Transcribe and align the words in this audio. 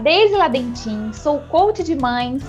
Deise 0.00 0.34
Ladentim, 0.34 1.12
sou 1.12 1.40
coach 1.40 1.82
de 1.82 1.94
mães 1.94 2.42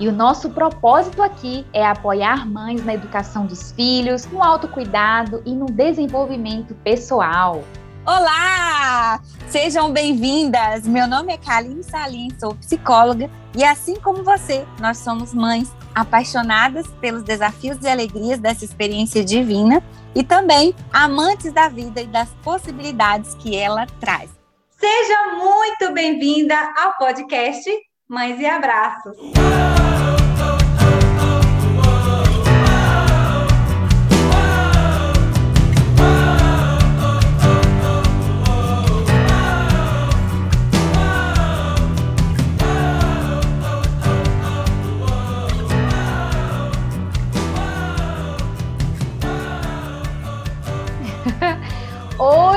e 0.00 0.08
o 0.08 0.12
nosso 0.12 0.50
propósito 0.50 1.22
aqui 1.22 1.64
é 1.72 1.86
apoiar 1.86 2.44
mães 2.44 2.84
na 2.84 2.94
educação 2.94 3.46
dos 3.46 3.70
filhos, 3.70 4.26
no 4.26 4.42
autocuidado 4.42 5.40
e 5.46 5.54
no 5.54 5.66
desenvolvimento 5.66 6.74
pessoal. 6.82 7.62
Olá! 8.04 9.20
Sejam 9.46 9.92
bem-vindas! 9.92 10.84
Meu 10.84 11.06
nome 11.06 11.32
é 11.32 11.38
Kaline 11.38 11.84
Salim, 11.84 12.28
sou 12.40 12.56
psicóloga 12.56 13.30
e 13.56 13.62
assim 13.62 13.94
como 14.00 14.24
você, 14.24 14.66
nós 14.80 14.98
somos 14.98 15.32
mães 15.32 15.72
apaixonadas 15.94 16.88
pelos 17.00 17.22
desafios 17.22 17.78
e 17.82 17.88
alegrias 17.88 18.40
dessa 18.40 18.64
experiência 18.64 19.24
divina 19.24 19.80
e 20.12 20.24
também 20.24 20.74
amantes 20.92 21.52
da 21.52 21.68
vida 21.68 22.00
e 22.00 22.06
das 22.06 22.30
possibilidades 22.42 23.34
que 23.34 23.54
ela 23.54 23.86
traz. 24.00 24.35
Seja 24.78 25.34
muito 25.34 25.94
bem-vinda 25.94 26.54
ao 26.76 26.96
podcast 26.98 27.70
Mães 28.06 28.38
e 28.38 28.44
Abraços. 28.44 29.16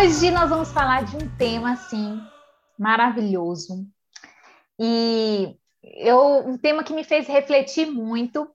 Hoje 0.02 0.32
nós 0.32 0.50
vamos 0.50 0.72
falar 0.72 1.04
de 1.04 1.18
um 1.18 1.36
tema 1.36 1.74
assim 1.74 2.22
maravilhoso 2.78 3.86
e 4.80 5.54
eu 5.84 6.48
um 6.48 6.58
tema 6.58 6.86
que 6.86 6.94
me 6.94 7.04
fez 7.04 7.28
refletir 7.28 7.86
muito. 7.86 8.50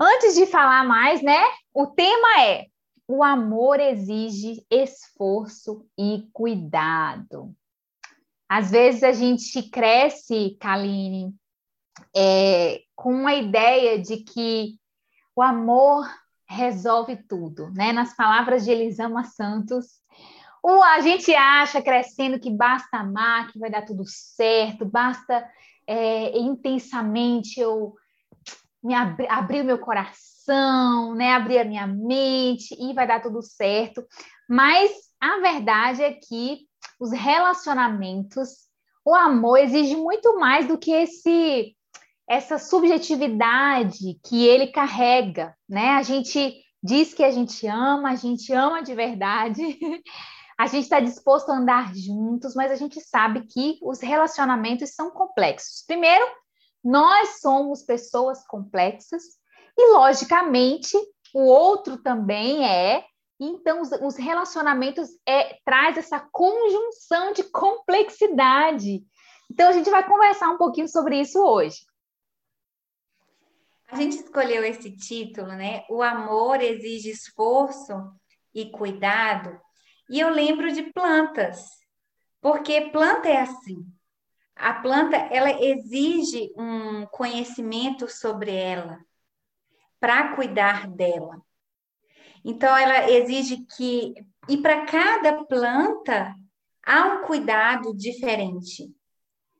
Antes 0.00 0.34
de 0.34 0.46
falar 0.46 0.82
mais, 0.82 1.20
né? 1.20 1.38
O 1.74 1.88
tema 1.88 2.40
é 2.40 2.68
o 3.06 3.22
amor 3.22 3.80
exige 3.80 4.64
esforço 4.70 5.86
e 5.98 6.26
cuidado. 6.32 7.54
Às 8.48 8.70
vezes 8.70 9.02
a 9.02 9.12
gente 9.12 9.68
cresce, 9.68 10.56
Kaline, 10.58 11.34
é, 12.16 12.80
com 12.96 13.26
a 13.26 13.34
ideia 13.34 14.00
de 14.00 14.24
que 14.24 14.78
o 15.36 15.42
amor 15.42 16.08
resolve 16.50 17.16
tudo, 17.28 17.70
né? 17.70 17.92
Nas 17.92 18.14
palavras 18.14 18.64
de 18.64 18.72
Elisama 18.72 19.22
Santos, 19.22 19.86
o, 20.60 20.82
a 20.82 21.00
gente 21.00 21.32
acha 21.32 21.80
crescendo 21.80 22.40
que 22.40 22.50
basta 22.50 22.98
amar, 22.98 23.52
que 23.52 23.58
vai 23.58 23.70
dar 23.70 23.82
tudo 23.82 24.02
certo, 24.04 24.84
basta 24.84 25.48
é, 25.86 26.36
intensamente 26.36 27.60
eu 27.60 27.94
me 28.82 28.94
abri, 28.94 29.28
abrir 29.28 29.60
o 29.60 29.64
meu 29.64 29.78
coração, 29.78 31.14
né? 31.14 31.34
Abrir 31.34 31.60
a 31.60 31.64
minha 31.64 31.86
mente 31.86 32.74
e 32.78 32.92
vai 32.94 33.06
dar 33.06 33.22
tudo 33.22 33.40
certo. 33.42 34.04
Mas 34.48 34.90
a 35.20 35.38
verdade 35.38 36.02
é 36.02 36.12
que 36.12 36.66
os 36.98 37.12
relacionamentos, 37.12 38.68
o 39.04 39.14
amor 39.14 39.58
exige 39.58 39.94
muito 39.94 40.36
mais 40.36 40.66
do 40.66 40.76
que 40.76 40.90
esse 40.90 41.76
essa 42.30 42.60
subjetividade 42.60 44.20
que 44.24 44.46
ele 44.46 44.68
carrega, 44.68 45.52
né? 45.68 45.96
A 45.96 46.02
gente 46.04 46.62
diz 46.80 47.12
que 47.12 47.24
a 47.24 47.30
gente 47.32 47.66
ama, 47.66 48.10
a 48.10 48.14
gente 48.14 48.52
ama 48.52 48.84
de 48.84 48.94
verdade, 48.94 49.60
a 50.56 50.68
gente 50.68 50.84
está 50.84 51.00
disposto 51.00 51.50
a 51.50 51.56
andar 51.56 51.92
juntos, 51.92 52.54
mas 52.54 52.70
a 52.70 52.76
gente 52.76 53.00
sabe 53.00 53.48
que 53.48 53.80
os 53.82 54.00
relacionamentos 54.00 54.94
são 54.94 55.10
complexos. 55.10 55.82
Primeiro, 55.84 56.24
nós 56.84 57.40
somos 57.40 57.82
pessoas 57.82 58.46
complexas 58.46 59.24
e, 59.76 59.92
logicamente, 59.92 60.96
o 61.34 61.42
outro 61.42 61.96
também 62.00 62.64
é. 62.64 63.04
Então, 63.40 63.80
os, 63.80 63.90
os 63.90 64.16
relacionamentos 64.16 65.08
é, 65.26 65.58
traz 65.64 65.98
essa 65.98 66.20
conjunção 66.30 67.32
de 67.32 67.42
complexidade. 67.42 69.02
Então, 69.50 69.68
a 69.68 69.72
gente 69.72 69.90
vai 69.90 70.06
conversar 70.06 70.48
um 70.50 70.58
pouquinho 70.58 70.86
sobre 70.86 71.20
isso 71.20 71.40
hoje. 71.40 71.89
A 73.90 73.96
gente 73.96 74.16
escolheu 74.16 74.64
esse 74.64 74.94
título, 74.96 75.48
né? 75.48 75.84
O 75.88 76.02
amor 76.02 76.62
exige 76.62 77.10
esforço 77.10 77.92
e 78.54 78.70
cuidado. 78.70 79.60
E 80.08 80.20
eu 80.20 80.28
lembro 80.28 80.72
de 80.72 80.92
plantas, 80.92 81.68
porque 82.40 82.90
planta 82.90 83.28
é 83.28 83.40
assim. 83.40 83.84
A 84.54 84.74
planta, 84.74 85.16
ela 85.16 85.50
exige 85.50 86.52
um 86.56 87.06
conhecimento 87.06 88.08
sobre 88.08 88.54
ela 88.54 88.98
para 89.98 90.34
cuidar 90.34 90.88
dela. 90.88 91.40
Então, 92.44 92.76
ela 92.76 93.10
exige 93.10 93.64
que, 93.76 94.14
e 94.48 94.56
para 94.58 94.86
cada 94.86 95.44
planta, 95.44 96.34
há 96.84 97.06
um 97.06 97.22
cuidado 97.22 97.94
diferente. 97.94 98.94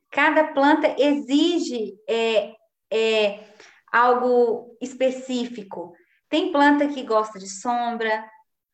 Cada 0.09 0.53
planta 0.53 0.95
exige 0.99 1.95
é, 2.07 2.55
é, 2.91 3.50
algo 3.91 4.77
específico. 4.81 5.93
Tem 6.29 6.51
planta 6.51 6.87
que 6.87 7.03
gosta 7.03 7.37
de 7.37 7.49
sombra, 7.49 8.25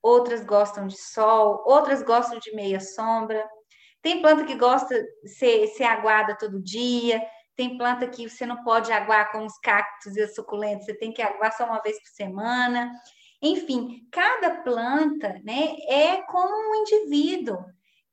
outras 0.02 0.46
gostam 0.46 0.88
de 0.88 0.98
sol, 0.98 1.64
outras 1.66 2.04
gostam 2.04 2.40
de 2.40 2.54
meia 2.56 2.80
sombra. 2.80 3.48
Tem 4.02 4.22
planta 4.22 4.46
que 4.46 4.56
gosta 4.56 4.96
de 5.24 5.30
ser, 5.30 5.68
ser 5.70 5.86
aguada 5.86 6.38
todo 6.38 6.62
dia, 6.62 7.22
tem 7.56 7.76
planta 7.76 8.08
que 8.08 8.30
você 8.30 8.46
não 8.46 8.64
pode 8.64 8.92
aguar 8.92 9.32
com 9.32 9.44
os 9.44 9.58
cactos 9.58 10.16
e 10.16 10.22
as 10.22 10.36
suculentas, 10.36 10.86
você 10.86 10.94
tem 10.94 11.12
que 11.12 11.24
aguar 11.24 11.52
só 11.52 11.66
uma 11.66 11.82
vez 11.82 12.00
por 12.00 12.10
semana. 12.10 12.92
Enfim, 13.42 14.08
cada 14.12 14.62
planta 14.62 15.42
né, 15.44 15.76
é 15.90 16.22
como 16.24 16.54
um 16.54 16.76
indivíduo 16.76 17.58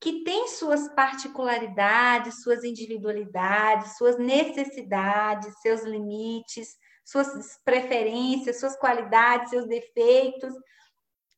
que 0.00 0.24
tem 0.24 0.48
suas 0.48 0.88
particularidades, 0.94 2.42
suas 2.42 2.64
individualidades, 2.64 3.96
suas 3.96 4.18
necessidades, 4.18 5.60
seus 5.60 5.82
limites, 5.82 6.76
suas 7.04 7.60
preferências, 7.64 8.58
suas 8.58 8.76
qualidades, 8.76 9.50
seus 9.50 9.66
defeitos. 9.66 10.54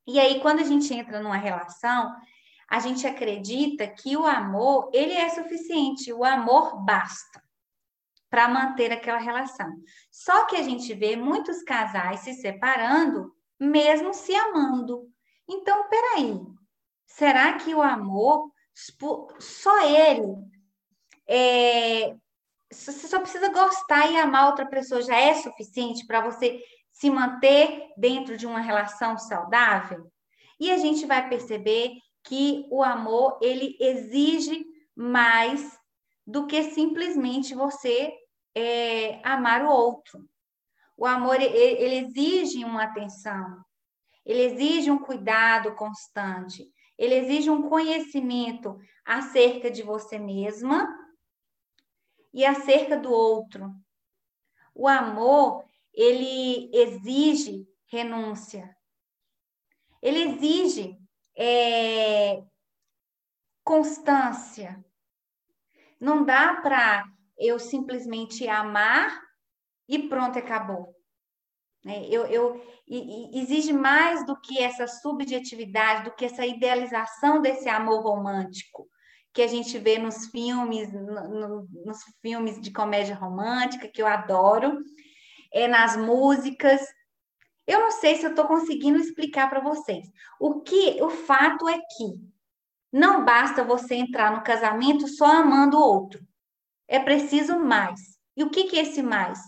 E 0.07 0.21
aí, 0.21 0.41
quando 0.41 0.61
a 0.61 0.65
gente 0.65 0.95
entra 0.95 1.21
numa 1.21 1.37
relação, 1.37 2.15
a 2.69 2.79
gente 2.79 3.07
acredita 3.07 3.87
que 3.87 4.17
o 4.17 4.25
amor, 4.25 4.91
ele 4.93 5.13
é 5.13 5.29
suficiente, 5.29 6.13
o 6.13 6.25
amor 6.25 6.85
basta 6.85 7.43
para 8.29 8.49
manter 8.49 8.93
aquela 8.93 9.19
relação. 9.19 9.73
Só 10.11 10.45
que 10.47 10.57
a 10.57 10.63
gente 10.63 10.93
vê 10.95 11.17
muitos 11.17 11.63
casais 11.63 12.21
se 12.21 12.35
separando, 12.35 13.33
mesmo 13.59 14.13
se 14.13 14.35
amando. 14.35 15.09
Então, 15.49 15.89
peraí, 15.89 16.41
será 17.07 17.55
que 17.55 17.75
o 17.75 17.83
amor, 17.83 18.51
só 19.39 19.81
ele 19.89 20.37
é, 21.27 22.17
você 22.77 23.09
só 23.09 23.21
precisa 23.21 23.49
gostar 23.49 24.11
e 24.11 24.17
amar 24.17 24.49
outra 24.49 24.67
pessoa 24.67 25.03
já 25.03 25.17
é 25.17 25.35
suficiente 25.35 26.07
para 26.07 26.21
você 26.21 26.63
se 26.93 27.11
manter 27.11 27.93
dentro 27.97 28.37
de 28.37 28.47
uma 28.47 28.61
relação 28.61 29.19
saudável? 29.19 30.11
E 30.59 30.71
a 30.71 30.79
gente 30.79 31.07
vai 31.07 31.29
perceber 31.29 31.93
que 32.23 32.67
o 32.71 32.83
amor 32.83 33.39
ele 33.41 33.77
exige 33.81 34.65
mais 34.95 35.79
do 36.27 36.47
que 36.47 36.63
simplesmente 36.73 37.55
você 37.55 38.13
é, 38.55 39.21
amar 39.23 39.63
o 39.63 39.71
outro. 39.71 40.29
O 40.97 41.07
amor 41.07 41.37
ele, 41.37 41.57
ele 41.57 42.07
exige 42.07 42.65
uma 42.65 42.85
atenção, 42.85 43.63
ele 44.25 44.43
exige 44.43 44.91
um 44.91 44.99
cuidado 44.99 45.75
constante, 45.75 46.67
ele 46.99 47.15
exige 47.15 47.51
um 47.51 47.69
conhecimento 47.69 48.79
acerca 49.05 49.71
de 49.71 49.83
você 49.83 50.19
mesma 50.19 51.06
e 52.37 52.45
acerca 52.45 52.99
do 52.99 53.11
outro. 53.11 53.75
O 54.75 54.87
amor, 54.87 55.65
ele 55.95 56.71
exige 56.71 57.67
renúncia. 57.87 58.77
Ele 60.03 60.19
exige 60.25 60.99
é, 61.35 62.43
constância. 63.65 64.85
Não 65.99 66.27
dá 66.27 66.61
para 66.61 67.07
eu 67.39 67.59
simplesmente 67.59 68.47
amar 68.47 69.19
e 69.89 70.07
pronto, 70.07 70.39
acabou. 70.39 70.95
Né? 71.83 72.07
Eu, 72.11 72.27
eu, 72.27 72.63
exige 73.33 73.73
mais 73.73 74.27
do 74.27 74.39
que 74.39 74.63
essa 74.63 74.87
subjetividade, 74.87 76.05
do 76.05 76.15
que 76.15 76.27
essa 76.27 76.45
idealização 76.45 77.41
desse 77.41 77.67
amor 77.67 78.03
romântico 78.03 78.87
que 79.37 79.43
a 79.43 79.47
gente 79.47 79.77
vê 79.79 79.99
nos 79.99 80.29
filmes, 80.29 80.91
no, 80.91 81.69
nos 81.85 81.99
filmes 82.23 82.59
de 82.59 82.73
comédia 82.73 83.15
romântica, 83.15 83.87
que 83.87 84.01
eu 84.01 84.07
adoro, 84.07 84.79
é 85.53 85.69
nas 85.69 85.95
músicas. 85.95 86.81
Eu 87.67 87.81
não 87.81 87.91
sei 87.91 88.17
se 88.17 88.25
eu 88.25 88.31
estou 88.31 88.47
conseguindo 88.47 88.97
explicar 88.97 89.51
para 89.51 89.61
vocês. 89.61 90.07
O 90.41 90.63
que 90.63 91.03
o 91.03 91.11
fato 91.11 91.69
é 91.69 91.77
que 91.77 92.19
não 92.91 93.27
basta 93.27 93.63
você 93.63 93.97
entrar 93.97 94.35
no 94.35 94.43
casamento 94.43 95.07
só 95.07 95.27
amando 95.27 95.77
o 95.77 95.83
outro. 95.83 96.27
É 96.89 96.99
preciso 96.99 97.59
mais. 97.59 98.01
E 98.35 98.43
o 98.43 98.49
que, 98.49 98.65
que 98.65 98.79
é 98.79 98.85
esse 98.85 99.03
mais? 99.03 99.39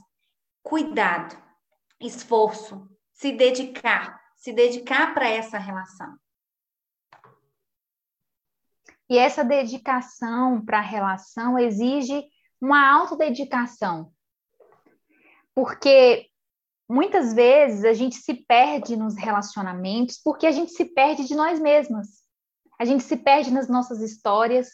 Cuidado, 0.63 1.35
esforço, 1.99 2.87
se 3.15 3.33
dedicar, 3.33 4.21
se 4.37 4.53
dedicar 4.53 5.15
para 5.15 5.31
essa 5.31 5.57
relação. 5.57 6.15
E 9.09 9.17
essa 9.17 9.45
dedicação 9.45 10.65
para 10.65 10.79
a 10.79 10.83
relação 10.83 11.59
exige 11.59 12.23
uma 12.61 12.91
autodedicação. 12.91 14.13
Porque 15.55 16.27
muitas 16.89 17.35
vezes 17.35 17.85
a 17.85 17.93
gente 17.93 18.17
se 18.17 18.35
perde 18.35 18.97
nos 18.97 19.17
relacionamentos 19.17 20.21
porque 20.23 20.47
a 20.47 20.53
gente 20.53 20.73
se 20.73 20.85
perde 20.85 21.25
de 21.25 21.35
nós 21.35 21.59
mesmas. 21.59 22.19
A 22.79 22.85
gente 22.85 23.03
se 23.03 23.17
perde 23.17 23.51
nas 23.51 23.69
nossas 23.69 24.01
histórias. 24.01 24.69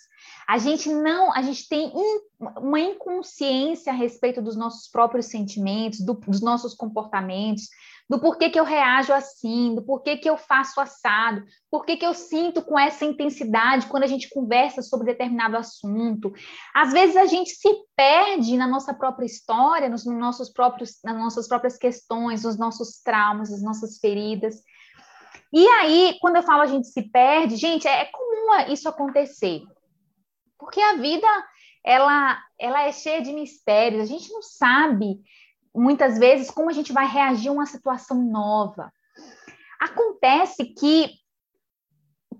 A 0.46 0.58
gente 0.58 0.92
não, 0.92 1.32
a 1.32 1.40
gente 1.40 1.66
tem 1.66 1.86
in, 1.88 2.20
uma 2.58 2.78
inconsciência 2.78 3.90
a 3.92 3.96
respeito 3.96 4.42
dos 4.42 4.56
nossos 4.56 4.90
próprios 4.90 5.26
sentimentos, 5.26 6.00
do, 6.00 6.12
dos 6.12 6.42
nossos 6.42 6.74
comportamentos, 6.74 7.68
do 8.08 8.20
porquê 8.20 8.50
que 8.50 8.60
eu 8.60 8.64
reajo 8.64 9.12
assim, 9.12 9.74
do 9.74 9.82
porquê 9.82 10.16
que 10.16 10.28
eu 10.28 10.36
faço 10.36 10.80
assado, 10.80 11.42
porquê 11.70 11.96
que 11.96 12.04
eu 12.04 12.12
sinto 12.12 12.62
com 12.62 12.78
essa 12.78 13.04
intensidade 13.04 13.86
quando 13.86 14.02
a 14.02 14.06
gente 14.06 14.28
conversa 14.28 14.82
sobre 14.82 15.06
determinado 15.06 15.56
assunto. 15.56 16.32
Às 16.74 16.92
vezes 16.92 17.16
a 17.16 17.24
gente 17.24 17.50
se 17.50 17.68
perde 17.96 18.56
na 18.56 18.66
nossa 18.66 18.92
própria 18.92 19.26
história, 19.26 19.88
nos 19.88 20.04
nossos 20.04 20.50
próprios, 20.50 20.98
nas 21.02 21.16
nossas 21.16 21.48
próprias 21.48 21.78
questões, 21.78 22.44
nos 22.44 22.58
nossos 22.58 23.00
traumas, 23.02 23.50
nas 23.50 23.62
nossas 23.62 23.98
feridas. 23.98 24.56
E 25.52 25.66
aí, 25.66 26.18
quando 26.20 26.36
eu 26.36 26.42
falo 26.42 26.62
a 26.62 26.66
gente 26.66 26.88
se 26.88 27.02
perde, 27.10 27.56
gente, 27.56 27.88
é 27.88 28.04
comum 28.06 28.72
isso 28.72 28.88
acontecer. 28.88 29.62
Porque 30.58 30.80
a 30.80 30.96
vida 30.96 31.26
ela, 31.84 32.42
ela 32.58 32.82
é 32.82 32.92
cheia 32.92 33.20
de 33.20 33.32
mistérios, 33.32 34.02
a 34.02 34.06
gente 34.06 34.32
não 34.32 34.42
sabe 34.42 35.20
muitas 35.74 36.18
vezes 36.18 36.50
como 36.50 36.70
a 36.70 36.72
gente 36.72 36.92
vai 36.92 37.06
reagir 37.06 37.48
a 37.48 37.52
uma 37.52 37.66
situação 37.66 38.22
nova. 38.22 38.92
Acontece 39.80 40.64
que 40.66 41.10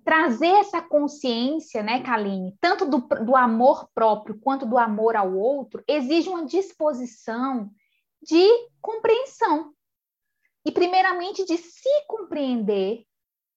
trazer 0.04 0.48
essa 0.48 0.82
consciência, 0.82 1.82
né, 1.82 2.02
Kaline, 2.02 2.54
tanto 2.60 2.84
do, 2.84 2.98
do 3.24 3.34
amor 3.34 3.88
próprio 3.94 4.38
quanto 4.38 4.66
do 4.66 4.78
amor 4.78 5.16
ao 5.16 5.34
outro, 5.34 5.82
exige 5.88 6.28
uma 6.28 6.44
disposição 6.44 7.70
de 8.22 8.46
compreensão. 8.80 9.72
E, 10.66 10.70
primeiramente, 10.70 11.44
de 11.44 11.56
se 11.56 11.88
compreender 12.06 13.04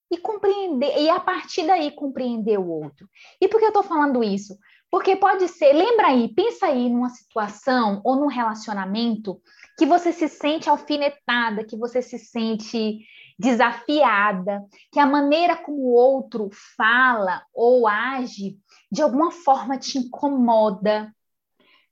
e 0.10 0.18
compreender, 0.18 0.98
e 1.00 1.10
a 1.10 1.20
partir 1.20 1.66
daí 1.68 1.92
compreender 1.92 2.58
o 2.58 2.70
outro. 2.70 3.10
E 3.42 3.48
por 3.48 3.60
que 3.60 3.66
eu 3.66 3.70
estou 3.70 3.84
falando 3.84 4.24
isso? 4.24 4.58
Porque 4.90 5.18
pode 5.18 5.48
ser, 5.50 5.74
lembra 5.74 6.08
aí, 6.08 6.34
pensa 6.34 6.68
aí 6.68 6.90
numa 6.90 7.10
situação 7.10 8.02
ou 8.06 8.16
num 8.16 8.28
relacionamento 8.28 9.42
que 9.78 9.86
você 9.86 10.12
se 10.12 10.28
sente 10.28 10.70
alfinetada, 10.70 11.64
que 11.64 11.78
você 11.78 12.02
se 12.02 12.18
sente 12.18 13.06
desafiada, 13.38 14.66
que 14.92 15.00
a 15.00 15.06
maneira 15.06 15.56
como 15.56 15.78
o 15.78 15.94
outro 15.94 16.50
fala 16.76 17.46
ou 17.54 17.88
age 17.88 18.58
de 18.92 19.02
alguma 19.04 19.32
forma 19.32 19.78
te 19.78 20.00
incomoda. 20.00 21.14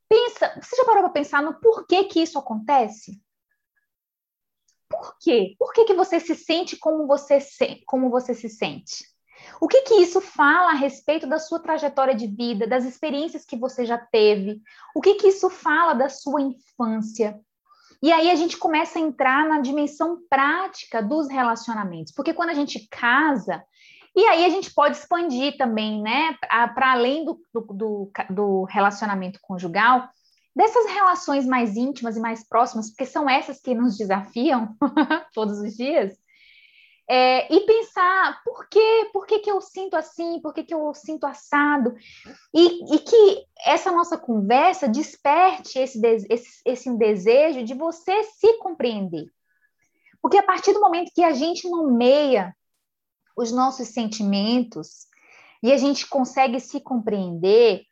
Pensa, 0.10 0.60
você 0.60 0.76
já 0.76 0.86
parou 0.86 1.04
para 1.04 1.12
pensar 1.12 1.44
no 1.44 1.60
porquê 1.60 2.06
que 2.06 2.22
isso 2.22 2.40
acontece? 2.40 3.22
Por 4.90 5.18
quê? 5.20 5.56
Por 5.60 5.74
que, 5.74 5.86
que 5.86 5.94
você 5.94 6.20
se 6.20 6.36
sente 6.36 6.78
como 6.78 7.06
você 7.06 7.40
se, 7.40 7.84
como 7.86 8.10
você 8.10 8.34
se 8.34 8.50
sente? 8.50 9.06
O 9.62 9.68
que, 9.68 9.82
que 9.82 9.96
isso 9.96 10.22
fala 10.22 10.72
a 10.72 10.76
respeito 10.76 11.28
da 11.28 11.38
sua 11.38 11.60
trajetória 11.60 12.16
de 12.16 12.28
vida, 12.28 12.66
das 12.66 12.86
experiências 12.86 13.46
que 13.46 13.58
você 13.58 13.86
já 13.86 13.98
teve? 13.98 14.62
O 14.96 15.02
que, 15.02 15.16
que 15.16 15.28
isso 15.28 15.50
fala 15.50 15.94
da 15.94 16.10
sua 16.10 16.42
infância? 16.42 17.40
E 18.06 18.12
aí 18.12 18.30
a 18.30 18.36
gente 18.36 18.56
começa 18.58 19.00
a 19.00 19.02
entrar 19.02 19.48
na 19.48 19.60
dimensão 19.60 20.20
prática 20.30 21.02
dos 21.02 21.28
relacionamentos, 21.28 22.14
porque 22.14 22.36
quando 22.36 22.52
a 22.52 22.54
gente 22.54 22.88
casa, 22.88 23.64
e 24.16 24.24
aí 24.26 24.46
a 24.46 24.50
gente 24.50 24.72
pode 24.72 24.96
expandir 24.96 25.58
também, 25.58 26.04
né, 26.04 26.38
para 26.76 26.92
além 26.92 27.26
do, 27.26 27.42
do, 27.52 28.12
do 28.30 28.64
relacionamento 28.66 29.40
conjugal, 29.42 30.08
dessas 30.56 30.86
relações 30.86 31.48
mais 31.48 31.76
íntimas 31.76 32.16
e 32.16 32.20
mais 32.20 32.48
próximas, 32.48 32.92
porque 32.92 33.08
são 33.08 33.28
essas 33.28 33.60
que 33.60 33.74
nos 33.74 33.98
desafiam 33.98 34.76
todos 35.34 35.58
os 35.58 35.76
dias, 35.76 36.16
é, 37.08 37.54
e 37.54 37.62
pensar 37.62 38.42
por 38.44 38.68
quê, 38.68 39.10
por 39.14 39.26
que, 39.28 39.40
que 39.40 39.52
eu 39.52 39.62
sinto 39.62 39.96
assim, 39.96 40.40
por 40.42 40.54
que, 40.54 40.64
que 40.64 40.74
eu 40.74 40.94
sinto 40.94 41.26
assado, 41.26 41.96
e, 42.54 42.96
e 42.96 43.00
que 43.00 43.46
essa 43.66 43.92
nossa 43.92 44.18
conversa 44.18 44.88
desperte 44.88 45.78
esse, 45.78 46.00
esse, 46.30 46.62
esse 46.66 46.98
desejo 46.98 47.64
de 47.64 47.74
você 47.74 48.24
se 48.24 48.58
compreender. 48.58 49.26
Porque 50.22 50.38
a 50.38 50.44
partir 50.44 50.74
do 50.74 50.82
momento 50.82 51.12
que 51.14 51.24
a 51.24 51.34
gente 51.34 51.70
nomeia 51.70 52.56
os 53.38 53.52
nossos 53.52 53.90
sentimentos 53.90 55.06
e 55.62 55.72
a 55.72 55.78
gente 55.78 56.08
consegue 56.08 56.60
se 56.60 56.80
compreender, 56.80 57.84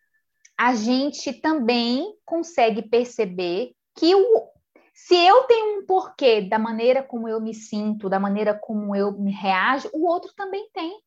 a 0.57 0.73
gente 0.73 1.33
também 1.33 2.15
consegue 2.25 2.81
perceber 2.81 3.73
que 3.95 4.15
o, 4.15 4.52
se 4.93 5.15
eu 5.15 5.43
tenho 5.43 5.79
um 5.79 5.85
porquê 5.85 6.41
da 6.41 6.59
maneira 6.59 7.01
como 7.01 7.27
eu 7.27 7.41
me 7.41 7.53
sinto, 7.53 8.09
da 8.09 8.19
maneira 8.19 8.53
como 8.53 8.95
eu 8.95 9.11
me 9.11 9.31
reajo, 9.31 9.89
o 9.93 10.07
outro 10.07 10.31
também 10.35 10.69
tem. 10.73 11.01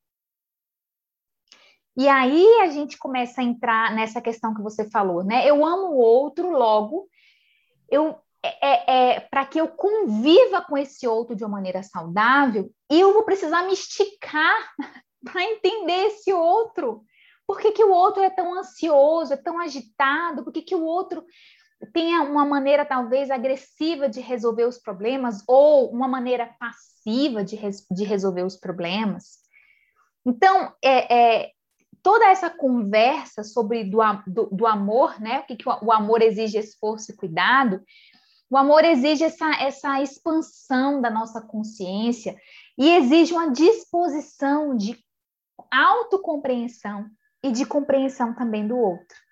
E 1.97 2.09
aí 2.09 2.45
a 2.61 2.67
gente 2.69 2.99
começa 2.99 3.41
a 3.41 3.45
entrar 3.45 3.95
nessa 3.95 4.21
questão 4.21 4.55
que 4.55 4.61
você 4.61 4.91
falou, 4.91 5.25
né? 5.25 5.49
Eu 5.49 5.65
amo 5.65 5.93
o 5.93 5.99
outro, 5.99 6.51
logo 6.51 7.09
eu 7.89 8.19
é, 8.43 8.69
é, 8.69 9.15
é 9.15 9.21
para 9.21 9.47
que 9.47 9.61
eu 9.61 9.69
conviva 9.69 10.63
com 10.63 10.77
esse 10.77 11.07
outro 11.07 11.35
de 11.35 11.43
uma 11.43 11.57
maneira 11.57 11.83
saudável, 11.83 12.71
eu 12.89 13.13
vou 13.13 13.25
precisar 13.25 13.65
me 13.65 13.73
esticar 13.73 14.75
para 15.25 15.43
entender 15.43 16.07
esse 16.07 16.33
outro. 16.33 17.03
Por 17.47 17.61
que, 17.61 17.73
que 17.73 17.85
o 17.85 17.93
outro 17.93 18.23
é 18.23 18.31
tão 18.31 18.55
ansioso, 18.55 19.33
é 19.33 19.37
tão 19.37 19.59
agitado? 19.61 20.45
Por 20.45 20.53
que, 20.53 20.63
que 20.63 20.75
o 20.75 20.85
outro 20.85 21.25
tenha 21.93 22.23
uma 22.23 22.45
maneira 22.45 22.85
talvez 22.85 23.31
agressiva 23.31 24.09
de 24.09 24.21
resolver 24.21 24.65
os 24.65 24.79
problemas 24.79 25.43
ou 25.47 25.91
uma 25.91 26.09
maneira 26.09 26.55
passiva 26.59 27.45
de, 27.45 27.57
res, 27.57 27.87
de 27.91 28.05
resolver 28.05 28.43
os 28.43 28.57
problemas. 28.57 29.39
Então, 30.25 30.73
é, 30.83 31.43
é, 31.43 31.51
toda 32.03 32.27
essa 32.27 32.51
conversa 32.51 33.45
sobre 33.45 33.85
do, 33.85 33.99
do, 34.27 34.47
do 34.51 34.67
amor, 34.67 35.21
né? 35.21 35.41
O 35.41 35.47
que, 35.47 35.57
que 35.57 35.69
o, 35.69 35.87
o, 35.87 35.93
amor 35.93 36.23
exige 36.23 36.59
esforço 36.59 37.13
e 37.13 37.17
cuidado. 37.17 37.83
O 38.49 38.57
amor 38.57 38.85
exige 38.85 39.25
essa, 39.25 39.51
essa 39.61 40.01
expansão 40.01 41.01
da 41.01 41.11
nossa 41.11 41.41
consciência 41.41 42.37
e 42.79 42.91
exige 42.91 43.33
uma 43.33 43.51
disposição 43.51 44.77
de 44.77 44.99
autocompreensão 45.71 47.07
e 47.43 47.51
de 47.51 47.67
compreensão 47.67 48.35
também 48.35 48.67
do 48.67 48.77
outro. 48.77 49.26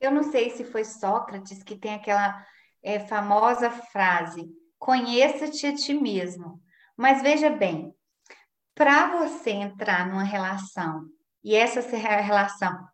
Eu 0.00 0.10
não 0.10 0.22
sei 0.22 0.50
se 0.50 0.64
foi 0.64 0.84
Sócrates 0.84 1.62
que 1.62 1.76
tem 1.76 1.94
aquela 1.94 2.44
é, 2.82 2.98
famosa 3.00 3.70
frase: 3.70 4.48
conheça-te 4.78 5.66
a 5.66 5.74
ti 5.74 5.94
mesmo. 5.94 6.60
Mas 6.96 7.22
veja 7.22 7.50
bem, 7.50 7.94
para 8.74 9.18
você 9.18 9.50
entrar 9.50 10.08
numa 10.08 10.24
relação 10.24 11.06
e 11.44 11.54
essa 11.54 11.80
relação 11.96 12.88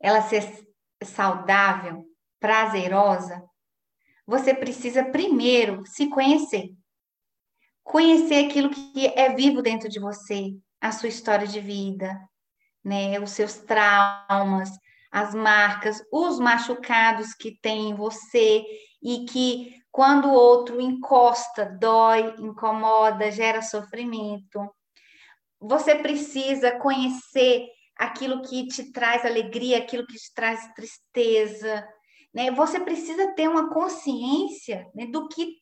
ela 0.00 0.22
ser 0.22 0.66
saudável, 1.02 2.04
prazerosa, 2.38 3.42
você 4.26 4.54
precisa 4.54 5.04
primeiro 5.04 5.84
se 5.86 6.08
conhecer. 6.08 6.70
Conhecer 7.82 8.46
aquilo 8.46 8.70
que 8.70 9.06
é 9.14 9.32
vivo 9.34 9.62
dentro 9.62 9.88
de 9.88 10.00
você, 10.00 10.56
a 10.80 10.90
sua 10.90 11.08
história 11.08 11.46
de 11.46 11.60
vida, 11.60 12.20
né, 12.84 13.18
os 13.20 13.30
seus 13.30 13.54
traumas, 13.54 14.70
as 15.10 15.34
marcas, 15.34 16.02
os 16.12 16.38
machucados 16.38 17.34
que 17.34 17.58
tem 17.60 17.90
em 17.90 17.94
você 17.94 18.64
e 19.02 19.24
que 19.24 19.74
quando 19.90 20.28
o 20.28 20.34
outro 20.34 20.80
encosta, 20.80 21.64
dói, 21.80 22.34
incomoda, 22.38 23.30
gera 23.30 23.62
sofrimento. 23.62 24.70
Você 25.58 25.94
precisa 25.94 26.78
conhecer 26.78 27.66
aquilo 27.96 28.42
que 28.42 28.66
te 28.66 28.92
traz 28.92 29.24
alegria, 29.24 29.78
aquilo 29.78 30.06
que 30.06 30.18
te 30.18 30.34
traz 30.34 30.60
tristeza, 30.74 31.86
né? 32.34 32.50
Você 32.50 32.78
precisa 32.78 33.32
ter 33.32 33.48
uma 33.48 33.72
consciência 33.72 34.86
né, 34.94 35.06
do 35.06 35.26
que, 35.28 35.56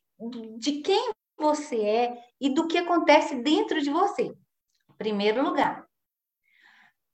de 0.59 0.81
quem 0.81 1.13
você 1.39 1.81
é 1.81 2.19
e 2.41 2.53
do 2.53 2.67
que 2.67 2.79
acontece 2.79 3.37
dentro 3.37 3.81
de 3.81 3.91
você. 3.91 4.25
Em 4.25 4.97
primeiro 4.99 5.45
lugar. 5.45 5.87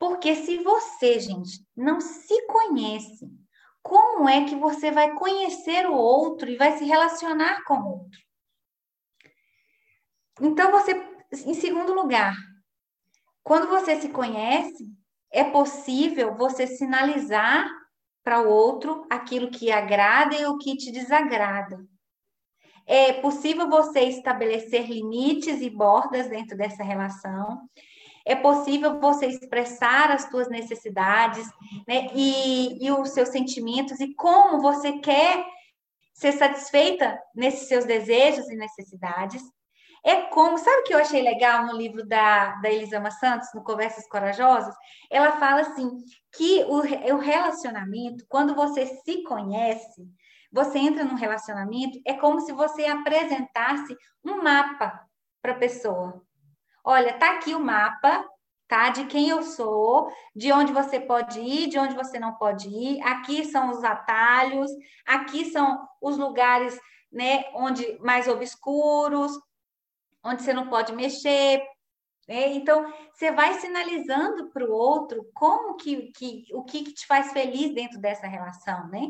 Porque 0.01 0.35
se 0.35 0.57
você, 0.61 1.21
gente, 1.21 1.63
não 1.77 2.01
se 2.01 2.47
conhece, 2.47 3.31
como 3.83 4.27
é 4.27 4.47
que 4.47 4.57
você 4.57 4.91
vai 4.91 5.13
conhecer 5.13 5.87
o 5.87 5.93
outro 5.93 6.49
e 6.49 6.57
vai 6.57 6.79
se 6.79 6.85
relacionar 6.87 7.63
com 7.65 7.75
o 7.75 7.89
outro? 7.99 8.19
Então, 10.41 10.71
você, 10.71 10.95
em 11.45 11.53
segundo 11.53 11.93
lugar, 11.93 12.35
quando 13.43 13.69
você 13.69 14.01
se 14.01 14.09
conhece, 14.09 14.91
é 15.31 15.45
possível 15.45 16.35
você 16.35 16.67
sinalizar 16.67 17.69
para 18.25 18.41
o 18.41 18.49
outro 18.49 19.07
aquilo 19.11 19.51
que 19.51 19.71
agrada 19.71 20.35
e 20.35 20.47
o 20.47 20.57
que 20.57 20.79
te 20.79 20.91
desagrada. 20.91 21.79
É 22.87 23.13
possível 23.21 23.69
você 23.69 24.01
estabelecer 24.05 24.89
limites 24.89 25.61
e 25.61 25.69
bordas 25.69 26.27
dentro 26.31 26.57
dessa 26.57 26.83
relação. 26.83 27.69
É 28.31 28.37
possível 28.37 29.01
você 29.01 29.27
expressar 29.27 30.13
as 30.13 30.23
suas 30.31 30.49
necessidades 30.49 31.45
né, 31.85 32.07
e, 32.15 32.87
e 32.87 32.93
os 32.93 33.11
seus 33.11 33.31
sentimentos 33.31 33.99
e 33.99 34.15
como 34.15 34.63
você 34.63 34.93
quer 35.01 35.45
ser 36.15 36.31
satisfeita 36.31 37.21
nesses 37.35 37.67
seus 37.67 37.85
desejos 37.85 38.49
e 38.49 38.55
necessidades. 38.55 39.43
É 40.05 40.23
como, 40.29 40.57
sabe 40.59 40.83
o 40.83 40.85
que 40.85 40.95
eu 40.95 40.99
achei 41.01 41.21
legal 41.23 41.67
no 41.67 41.77
livro 41.77 42.07
da, 42.07 42.55
da 42.61 42.71
Elisama 42.71 43.11
Santos, 43.11 43.49
no 43.53 43.65
Conversas 43.65 44.07
Corajosas? 44.09 44.77
Ela 45.11 45.33
fala 45.33 45.63
assim, 45.63 45.91
que 46.33 46.63
o, 46.69 46.77
o 47.15 47.19
relacionamento, 47.19 48.25
quando 48.29 48.55
você 48.55 48.87
se 48.87 49.25
conhece, 49.25 50.09
você 50.53 50.79
entra 50.79 51.03
num 51.03 51.17
relacionamento, 51.17 52.01
é 52.07 52.15
como 52.15 52.39
se 52.39 52.53
você 52.53 52.85
apresentasse 52.85 53.97
um 54.25 54.41
mapa 54.41 55.05
para 55.43 55.51
a 55.51 55.59
pessoa. 55.59 56.25
Olha, 56.85 57.13
tá 57.19 57.33
aqui 57.33 57.55
o 57.55 57.61
mapa, 57.61 58.25
tá? 58.69 58.89
De 58.91 59.05
quem 59.07 59.29
eu 59.29 59.43
sou, 59.43 60.13
de 60.35 60.53
onde 60.53 60.73
você 60.73 61.01
pode 61.01 61.41
ir, 61.41 61.69
de 61.69 61.79
onde 61.79 61.95
você 61.95 62.19
não 62.19 62.35
pode 62.35 62.69
ir. 62.69 63.03
Aqui 63.03 63.45
são 63.45 63.71
os 63.71 63.83
atalhos, 63.83 64.71
aqui 65.07 65.51
são 65.51 65.87
os 66.01 66.17
lugares, 66.17 66.79
né, 67.11 67.45
onde 67.55 67.99
mais 68.01 68.29
obscuros, 68.29 69.33
onde 70.25 70.43
você 70.43 70.53
não 70.53 70.69
pode 70.69 70.93
mexer. 70.93 71.61
Né? 72.29 72.53
Então, 72.55 72.93
você 73.13 73.33
vai 73.33 73.55
sinalizando 73.55 74.51
para 74.51 74.65
o 74.65 74.73
outro 74.73 75.29
como 75.35 75.75
que, 75.75 76.13
que 76.13 76.45
o 76.55 76.63
que, 76.63 76.85
que 76.85 76.95
te 76.95 77.07
faz 77.07 77.33
feliz 77.33 77.75
dentro 77.75 78.01
dessa 78.01 78.29
relação, 78.29 78.89
né? 78.89 79.01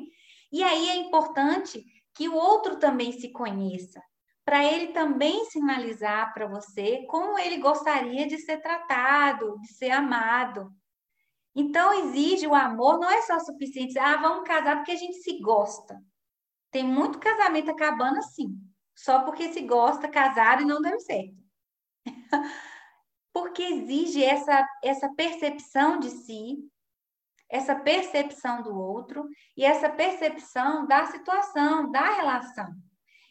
E 0.51 0.63
aí 0.63 0.89
é 0.89 0.97
importante 0.97 1.85
que 2.15 2.29
o 2.29 2.35
outro 2.35 2.77
também 2.77 3.13
se 3.13 3.29
conheça, 3.29 4.03
para 4.45 4.65
ele 4.65 4.89
também 4.89 5.45
sinalizar 5.47 6.33
para 6.33 6.47
você 6.47 7.05
como 7.09 7.39
ele 7.39 7.59
gostaria 7.59 8.27
de 8.27 8.39
ser 8.39 8.61
tratado, 8.61 9.59
de 9.61 9.73
ser 9.75 9.91
amado. 9.91 10.73
Então, 11.55 11.93
exige 11.93 12.47
o 12.47 12.55
amor, 12.55 12.99
não 12.99 13.11
é 13.11 13.23
só 13.23 13.39
suficiente, 13.41 13.99
ah, 13.99 14.17
vamos 14.17 14.47
casar 14.47 14.77
porque 14.77 14.93
a 14.93 14.97
gente 14.97 15.17
se 15.19 15.41
gosta. 15.41 16.01
Tem 16.71 16.85
muito 16.85 17.19
casamento 17.19 17.71
acabando 17.71 18.19
assim 18.19 18.57
só 19.01 19.21
porque 19.25 19.53
se 19.53 19.63
gosta, 19.63 20.09
casar 20.09 20.61
e 20.61 20.67
não 20.67 20.81
deu 20.81 21.01
certo. 21.01 21.35
porque 23.33 23.63
exige 23.63 24.23
essa, 24.23 24.69
essa 24.85 25.09
percepção 25.15 25.99
de 25.99 26.11
si, 26.11 26.59
essa 27.49 27.75
percepção 27.75 28.63
do 28.63 28.79
outro 28.79 29.27
e 29.57 29.65
essa 29.65 29.89
percepção 29.89 30.87
da 30.87 31.07
situação, 31.07 31.91
da 31.91 32.15
relação. 32.15 32.69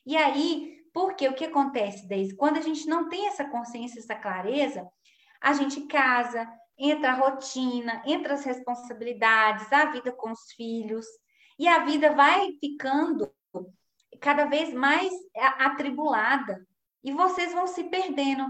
E 0.05 0.17
aí, 0.17 0.78
porque 0.93 1.27
o 1.27 1.33
que 1.33 1.45
acontece, 1.45 2.07
Deise? 2.07 2.35
Quando 2.35 2.57
a 2.57 2.61
gente 2.61 2.87
não 2.87 3.09
tem 3.09 3.27
essa 3.27 3.45
consciência, 3.45 3.99
essa 3.99 4.15
clareza, 4.15 4.87
a 5.41 5.53
gente 5.53 5.81
casa, 5.87 6.47
entra 6.77 7.11
a 7.11 7.15
rotina, 7.15 8.01
entra 8.05 8.33
as 8.33 8.43
responsabilidades, 8.43 9.71
a 9.71 9.85
vida 9.91 10.11
com 10.11 10.31
os 10.31 10.51
filhos, 10.53 11.05
e 11.57 11.67
a 11.67 11.83
vida 11.83 12.13
vai 12.13 12.53
ficando 12.59 13.31
cada 14.21 14.45
vez 14.45 14.73
mais 14.73 15.11
atribulada 15.35 16.65
e 17.03 17.11
vocês 17.11 17.53
vão 17.53 17.67
se 17.67 17.83
perdendo. 17.85 18.45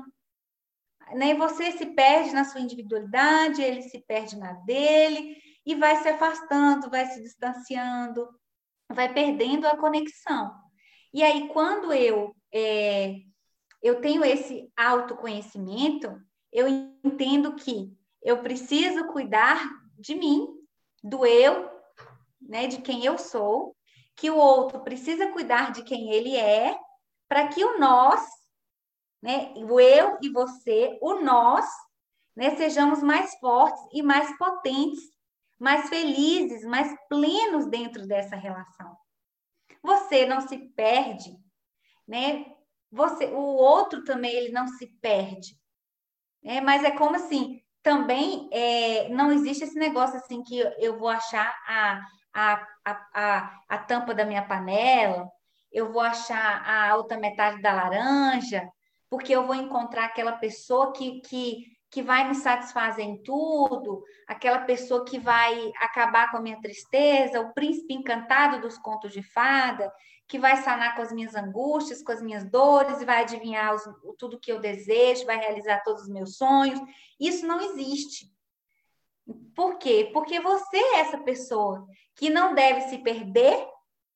Né? 1.13 1.33
Você 1.35 1.71
se 1.71 1.87
perde 1.87 2.31
na 2.31 2.45
sua 2.45 2.61
individualidade, 2.61 3.61
ele 3.61 3.81
se 3.81 3.99
perde 4.05 4.37
na 4.37 4.53
dele 4.53 5.35
e 5.65 5.75
vai 5.75 5.95
se 5.97 6.07
afastando, 6.07 6.89
vai 6.89 7.05
se 7.07 7.21
distanciando, 7.21 8.29
vai 8.91 9.11
perdendo 9.11 9.67
a 9.67 9.77
conexão. 9.77 10.68
E 11.13 11.23
aí, 11.23 11.47
quando 11.49 11.91
eu, 11.91 12.35
é, 12.53 13.15
eu 13.81 13.99
tenho 14.01 14.23
esse 14.23 14.71
autoconhecimento, 14.77 16.19
eu 16.51 16.67
entendo 17.03 17.55
que 17.55 17.91
eu 18.21 18.41
preciso 18.41 19.07
cuidar 19.07 19.59
de 19.97 20.15
mim, 20.15 20.47
do 21.03 21.25
eu, 21.25 21.69
né, 22.41 22.67
de 22.67 22.81
quem 22.81 23.05
eu 23.05 23.17
sou, 23.17 23.75
que 24.15 24.29
o 24.29 24.35
outro 24.35 24.81
precisa 24.81 25.31
cuidar 25.31 25.71
de 25.71 25.83
quem 25.83 26.11
ele 26.11 26.35
é, 26.35 26.77
para 27.27 27.47
que 27.47 27.63
o 27.63 27.79
nós, 27.79 28.21
né, 29.21 29.53
o 29.55 29.79
eu 29.79 30.17
e 30.21 30.29
você, 30.29 30.97
o 31.01 31.15
nós, 31.21 31.65
né, 32.35 32.55
sejamos 32.55 33.01
mais 33.01 33.35
fortes 33.39 33.81
e 33.93 34.01
mais 34.01 34.37
potentes, 34.37 34.99
mais 35.59 35.89
felizes, 35.89 36.63
mais 36.65 36.93
plenos 37.07 37.65
dentro 37.67 38.07
dessa 38.07 38.35
relação. 38.35 38.95
Você 39.81 40.25
não 40.25 40.41
se 40.41 40.57
perde, 40.75 41.31
né? 42.07 42.45
Você, 42.91 43.25
o 43.25 43.37
outro 43.37 44.03
também 44.03 44.35
ele 44.35 44.51
não 44.51 44.67
se 44.67 44.87
perde, 45.01 45.55
né? 46.43 46.61
Mas 46.61 46.83
é 46.83 46.91
como 46.91 47.15
assim, 47.15 47.61
também 47.83 48.49
é, 48.51 49.09
não 49.09 49.31
existe 49.31 49.63
esse 49.63 49.77
negócio 49.77 50.17
assim 50.17 50.43
que 50.43 50.59
eu 50.79 50.97
vou 50.97 51.09
achar 51.09 51.55
a 51.67 52.01
a, 52.33 52.67
a, 52.85 53.07
a, 53.13 53.59
a 53.67 53.77
tampa 53.77 54.13
da 54.13 54.25
minha 54.25 54.45
panela, 54.45 55.29
eu 55.71 55.91
vou 55.91 56.01
achar 56.01 56.63
a 56.67 56.95
outra 56.95 57.17
metade 57.17 57.61
da 57.61 57.73
laranja, 57.73 58.67
porque 59.09 59.33
eu 59.33 59.45
vou 59.45 59.55
encontrar 59.55 60.05
aquela 60.05 60.33
pessoa 60.33 60.93
que, 60.93 61.21
que, 61.21 61.65
que 61.91 62.03
vai 62.03 62.27
me 62.27 62.35
satisfazer 62.35 63.03
em 63.03 63.21
tudo, 63.23 64.03
aquela 64.27 64.59
pessoa 64.59 65.03
que 65.03 65.17
vai 65.17 65.71
acabar 65.77 66.29
com 66.29 66.37
a 66.37 66.41
minha 66.41 66.61
tristeza, 66.61 67.41
o 67.41 67.53
príncipe 67.53 67.93
encantado 67.93 68.61
dos 68.61 68.77
contos 68.77 69.11
de 69.11 69.23
fada, 69.23 69.91
que 70.27 70.37
vai 70.37 70.57
sanar 70.57 70.95
com 70.95 71.01
as 71.01 71.11
minhas 71.11 71.33
angústias, 71.33 72.03
com 72.03 72.11
as 72.11 72.21
minhas 72.21 72.43
dores, 72.49 73.01
e 73.01 73.05
vai 73.05 73.23
adivinhar 73.23 73.73
os, 73.73 73.81
tudo 74.19 74.39
que 74.39 74.51
eu 74.51 74.59
desejo, 74.59 75.25
vai 75.25 75.37
realizar 75.37 75.81
todos 75.83 76.03
os 76.03 76.09
meus 76.09 76.37
sonhos. 76.37 76.79
Isso 77.19 77.47
não 77.47 77.59
existe. 77.59 78.31
Por 79.55 79.79
quê? 79.79 80.11
Porque 80.13 80.39
você 80.39 80.77
é 80.77 80.99
essa 80.99 81.17
pessoa 81.17 81.87
que 82.15 82.29
não 82.29 82.53
deve 82.53 82.81
se 82.81 82.99
perder, 82.99 83.67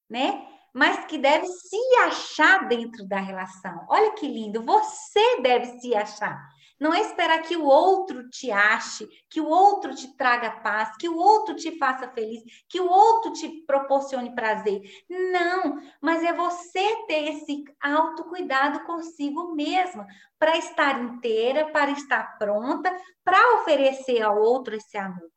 né? 0.08 0.48
Mas 0.72 1.06
que 1.06 1.18
deve 1.18 1.48
se 1.48 1.78
achar 2.06 2.68
dentro 2.68 3.08
da 3.08 3.20
relação. 3.20 3.86
Olha 3.90 4.12
que 4.14 4.28
lindo, 4.28 4.62
você 4.64 5.42
deve 5.42 5.80
se 5.80 5.96
achar. 5.96 6.40
Não 6.84 6.94
é 6.94 7.00
esperar 7.00 7.42
que 7.44 7.56
o 7.56 7.64
outro 7.64 8.28
te 8.28 8.52
ache, 8.52 9.08
que 9.30 9.40
o 9.40 9.48
outro 9.48 9.96
te 9.96 10.18
traga 10.18 10.52
paz, 10.60 10.98
que 10.98 11.08
o 11.08 11.16
outro 11.16 11.56
te 11.56 11.78
faça 11.78 12.10
feliz, 12.10 12.44
que 12.68 12.82
o 12.82 12.90
outro 12.90 13.32
te 13.32 13.64
proporcione 13.66 14.36
prazer. 14.36 14.82
Não, 15.10 15.80
mas 16.02 16.22
é 16.22 16.34
você 16.34 17.06
ter 17.08 17.30
esse 17.30 17.64
autocuidado 17.82 18.82
consigo 18.82 19.56
mesma, 19.56 20.06
para 20.38 20.58
estar 20.58 21.02
inteira, 21.02 21.72
para 21.72 21.92
estar 21.92 22.38
pronta, 22.38 22.94
para 23.24 23.62
oferecer 23.62 24.22
ao 24.22 24.38
outro 24.38 24.76
esse 24.76 24.98
amor. 24.98 25.32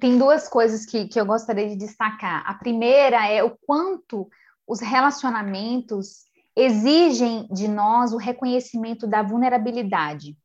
Tem 0.00 0.16
duas 0.16 0.48
coisas 0.48 0.86
que, 0.86 1.06
que 1.06 1.20
eu 1.20 1.26
gostaria 1.26 1.68
de 1.68 1.76
destacar. 1.76 2.42
A 2.48 2.54
primeira 2.54 3.28
é 3.28 3.44
o 3.44 3.54
quanto 3.66 4.26
os 4.66 4.80
relacionamentos 4.80 6.25
exigem 6.56 7.46
de 7.52 7.68
nós 7.68 8.12
o 8.12 8.16
reconhecimento 8.16 9.06
da 9.06 9.22
vulnerabilidade, 9.22 10.36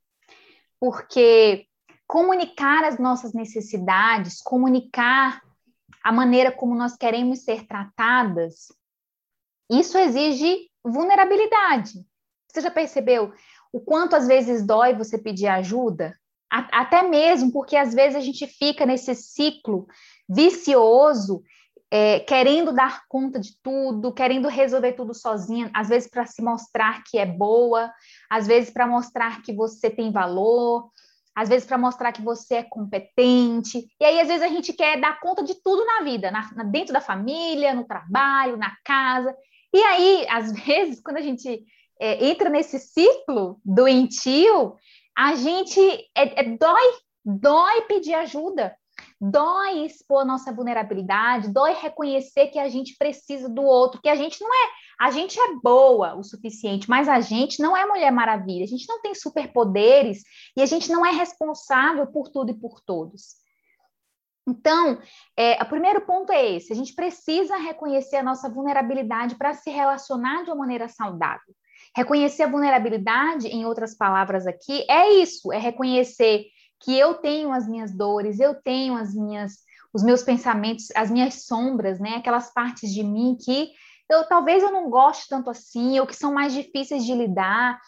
porque 0.80 1.66
comunicar 2.06 2.84
as 2.84 3.00
nossas 3.00 3.34
necessidades, 3.34 4.42
comunicar 4.42 5.42
a 6.04 6.12
maneira 6.12 6.52
como 6.52 6.76
nós 6.76 6.98
queremos 6.98 7.40
ser 7.40 7.66
tratadas, 7.66 8.68
isso 9.70 9.98
exige 9.98 10.70
vulnerabilidade. 10.84 12.06
Você 12.52 12.60
já 12.60 12.70
percebeu 12.70 13.32
o 13.72 13.80
quanto 13.80 14.16
às 14.16 14.28
vezes 14.28 14.66
dói 14.66 14.94
você 14.94 15.18
pedir 15.18 15.48
ajuda? 15.48 16.14
Até 16.50 17.04
mesmo 17.04 17.54
porque 17.54 17.78
às 17.78 17.94
vezes 17.94 18.18
a 18.18 18.20
gente 18.20 18.46
fica 18.46 18.86
nesse 18.86 19.16
ciclo 19.16 19.88
vicioso 20.28 21.42
é, 21.92 22.22
querendo 22.22 22.72
dar 22.72 23.04
conta 23.10 23.38
de 23.38 23.52
tudo, 23.62 24.14
querendo 24.14 24.48
resolver 24.48 24.94
tudo 24.94 25.14
sozinha, 25.14 25.70
às 25.74 25.90
vezes 25.90 26.10
para 26.10 26.26
se 26.26 26.42
mostrar 26.42 27.04
que 27.04 27.18
é 27.18 27.26
boa, 27.26 27.92
às 28.30 28.48
vezes 28.48 28.72
para 28.72 28.88
mostrar 28.88 29.42
que 29.42 29.54
você 29.54 29.90
tem 29.90 30.10
valor, 30.10 30.90
às 31.36 31.50
vezes 31.50 31.68
para 31.68 31.78
mostrar 31.78 32.12
que 32.12 32.22
você 32.22 32.56
é 32.56 32.64
competente. 32.64 33.88
E 34.00 34.06
aí, 34.06 34.20
às 34.20 34.28
vezes, 34.28 34.44
a 34.44 34.48
gente 34.48 34.74
quer 34.74 35.00
dar 35.00 35.20
conta 35.20 35.44
de 35.44 35.56
tudo 35.62 35.86
na 35.86 36.02
vida, 36.02 36.32
na, 36.32 36.50
na, 36.56 36.64
dentro 36.64 36.94
da 36.94 37.02
família, 37.02 37.74
no 37.74 37.86
trabalho, 37.86 38.58
na 38.58 38.74
casa. 38.84 39.36
E 39.74 39.80
aí, 39.80 40.26
às 40.30 40.52
vezes, 40.66 41.02
quando 41.02 41.18
a 41.18 41.22
gente 41.22 41.66
é, 42.00 42.26
entra 42.26 42.50
nesse 42.50 42.80
ciclo 42.80 43.60
doentio, 43.64 44.76
a 45.18 45.36
gente 45.36 45.80
é, 46.16 46.42
é, 46.42 46.44
dói, 46.58 46.94
dói 47.24 47.82
pedir 47.84 48.14
ajuda. 48.14 48.76
Dói 49.24 49.86
expor 49.86 50.26
nossa 50.26 50.52
vulnerabilidade, 50.52 51.54
dói 51.54 51.74
reconhecer 51.74 52.48
que 52.48 52.58
a 52.58 52.68
gente 52.68 52.96
precisa 52.98 53.48
do 53.48 53.62
outro, 53.62 54.02
que 54.02 54.10
a 54.10 54.16
gente 54.16 54.42
não 54.42 54.52
é, 54.52 54.70
a 55.00 55.12
gente 55.12 55.40
é 55.40 55.54
boa 55.62 56.16
o 56.16 56.24
suficiente, 56.24 56.90
mas 56.90 57.08
a 57.08 57.20
gente 57.20 57.62
não 57.62 57.78
é 57.78 57.86
Mulher 57.86 58.12
Maravilha, 58.12 58.64
a 58.64 58.68
gente 58.68 58.88
não 58.90 59.00
tem 59.00 59.14
superpoderes 59.14 60.24
e 60.58 60.62
a 60.64 60.66
gente 60.66 60.92
não 60.92 61.06
é 61.06 61.12
responsável 61.12 62.08
por 62.08 62.30
tudo 62.30 62.50
e 62.50 62.60
por 62.60 62.82
todos. 62.82 63.36
Então, 64.48 65.00
é, 65.38 65.62
o 65.62 65.68
primeiro 65.68 66.02
ponto 66.02 66.32
é 66.32 66.54
esse: 66.54 66.74
a 66.74 66.76
gente 66.76 66.96
precisa 66.96 67.58
reconhecer 67.58 68.16
a 68.16 68.24
nossa 68.24 68.50
vulnerabilidade 68.50 69.36
para 69.36 69.54
se 69.54 69.70
relacionar 69.70 70.44
de 70.44 70.50
uma 70.50 70.58
maneira 70.58 70.90
saudável. 70.90 71.54
Reconhecer 71.96 72.44
a 72.44 72.50
vulnerabilidade, 72.50 73.48
em 73.48 73.66
outras 73.66 73.96
palavras 73.96 74.48
aqui, 74.48 74.84
é 74.90 75.14
isso: 75.14 75.54
é 75.54 75.60
reconhecer 75.60 76.48
que 76.82 76.98
eu 76.98 77.16
tenho 77.16 77.52
as 77.52 77.68
minhas 77.68 77.96
dores, 77.96 78.40
eu 78.40 78.56
tenho 78.56 78.96
as 78.96 79.14
minhas, 79.14 79.60
os 79.94 80.04
meus 80.04 80.24
pensamentos, 80.24 80.88
as 80.96 81.12
minhas 81.12 81.46
sombras, 81.46 82.00
né? 82.00 82.16
Aquelas 82.16 82.54
partes 82.54 82.94
de 82.94 83.04
mim 83.04 83.38
que 83.40 83.72
eu 84.10 84.28
talvez 84.28 84.62
eu 84.62 84.72
não 84.72 84.90
goste 84.90 85.28
tanto 85.30 85.50
assim, 85.50 86.00
ou 86.00 86.06
que 86.06 86.16
são 86.16 86.34
mais 86.34 86.54
difíceis 86.54 87.06
de 87.06 87.14
lidar. 87.14 87.80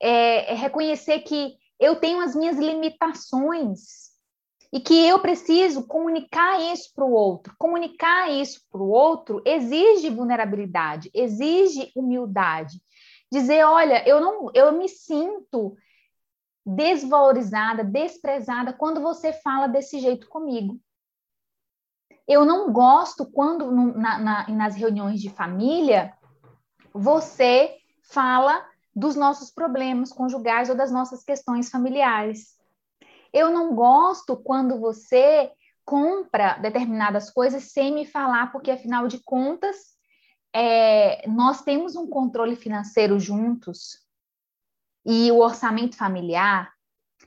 É, 0.00 0.52
é 0.52 0.54
reconhecer 0.54 1.20
que 1.20 1.54
eu 1.78 1.96
tenho 1.96 2.20
as 2.20 2.34
minhas 2.34 2.56
limitações 2.56 4.08
e 4.72 4.80
que 4.80 5.06
eu 5.06 5.18
preciso 5.20 5.86
comunicar 5.86 6.60
isso 6.72 6.92
para 6.94 7.04
o 7.04 7.12
outro. 7.12 7.54
Comunicar 7.58 8.30
isso 8.30 8.60
para 8.70 8.80
o 8.80 8.88
outro 8.88 9.42
exige 9.44 10.10
vulnerabilidade, 10.10 11.10
exige 11.14 11.90
humildade. 11.94 12.80
Dizer, 13.30 13.64
olha, 13.64 14.06
eu 14.08 14.20
não, 14.20 14.50
eu 14.54 14.72
me 14.72 14.88
sinto 14.88 15.76
desvalorizada, 16.68 17.82
desprezada 17.82 18.74
quando 18.74 19.00
você 19.00 19.32
fala 19.32 19.66
desse 19.66 19.98
jeito 20.00 20.28
comigo. 20.28 20.78
Eu 22.26 22.44
não 22.44 22.70
gosto 22.70 23.24
quando 23.24 23.70
na, 23.72 24.18
na, 24.18 24.48
nas 24.48 24.76
reuniões 24.76 25.18
de 25.18 25.30
família 25.30 26.12
você 26.92 27.74
fala 28.02 28.66
dos 28.94 29.16
nossos 29.16 29.50
problemas 29.50 30.12
conjugais 30.12 30.68
ou 30.68 30.76
das 30.76 30.92
nossas 30.92 31.24
questões 31.24 31.70
familiares. 31.70 32.58
Eu 33.32 33.50
não 33.50 33.74
gosto 33.74 34.36
quando 34.36 34.78
você 34.78 35.50
compra 35.86 36.58
determinadas 36.58 37.30
coisas 37.30 37.72
sem 37.72 37.94
me 37.94 38.04
falar, 38.04 38.52
porque 38.52 38.70
afinal 38.70 39.08
de 39.08 39.20
contas, 39.20 39.96
é, 40.52 41.26
nós 41.26 41.62
temos 41.62 41.96
um 41.96 42.06
controle 42.06 42.56
financeiro 42.56 43.18
juntos 43.18 44.06
e 45.04 45.30
o 45.32 45.38
orçamento 45.38 45.96
familiar 45.96 46.70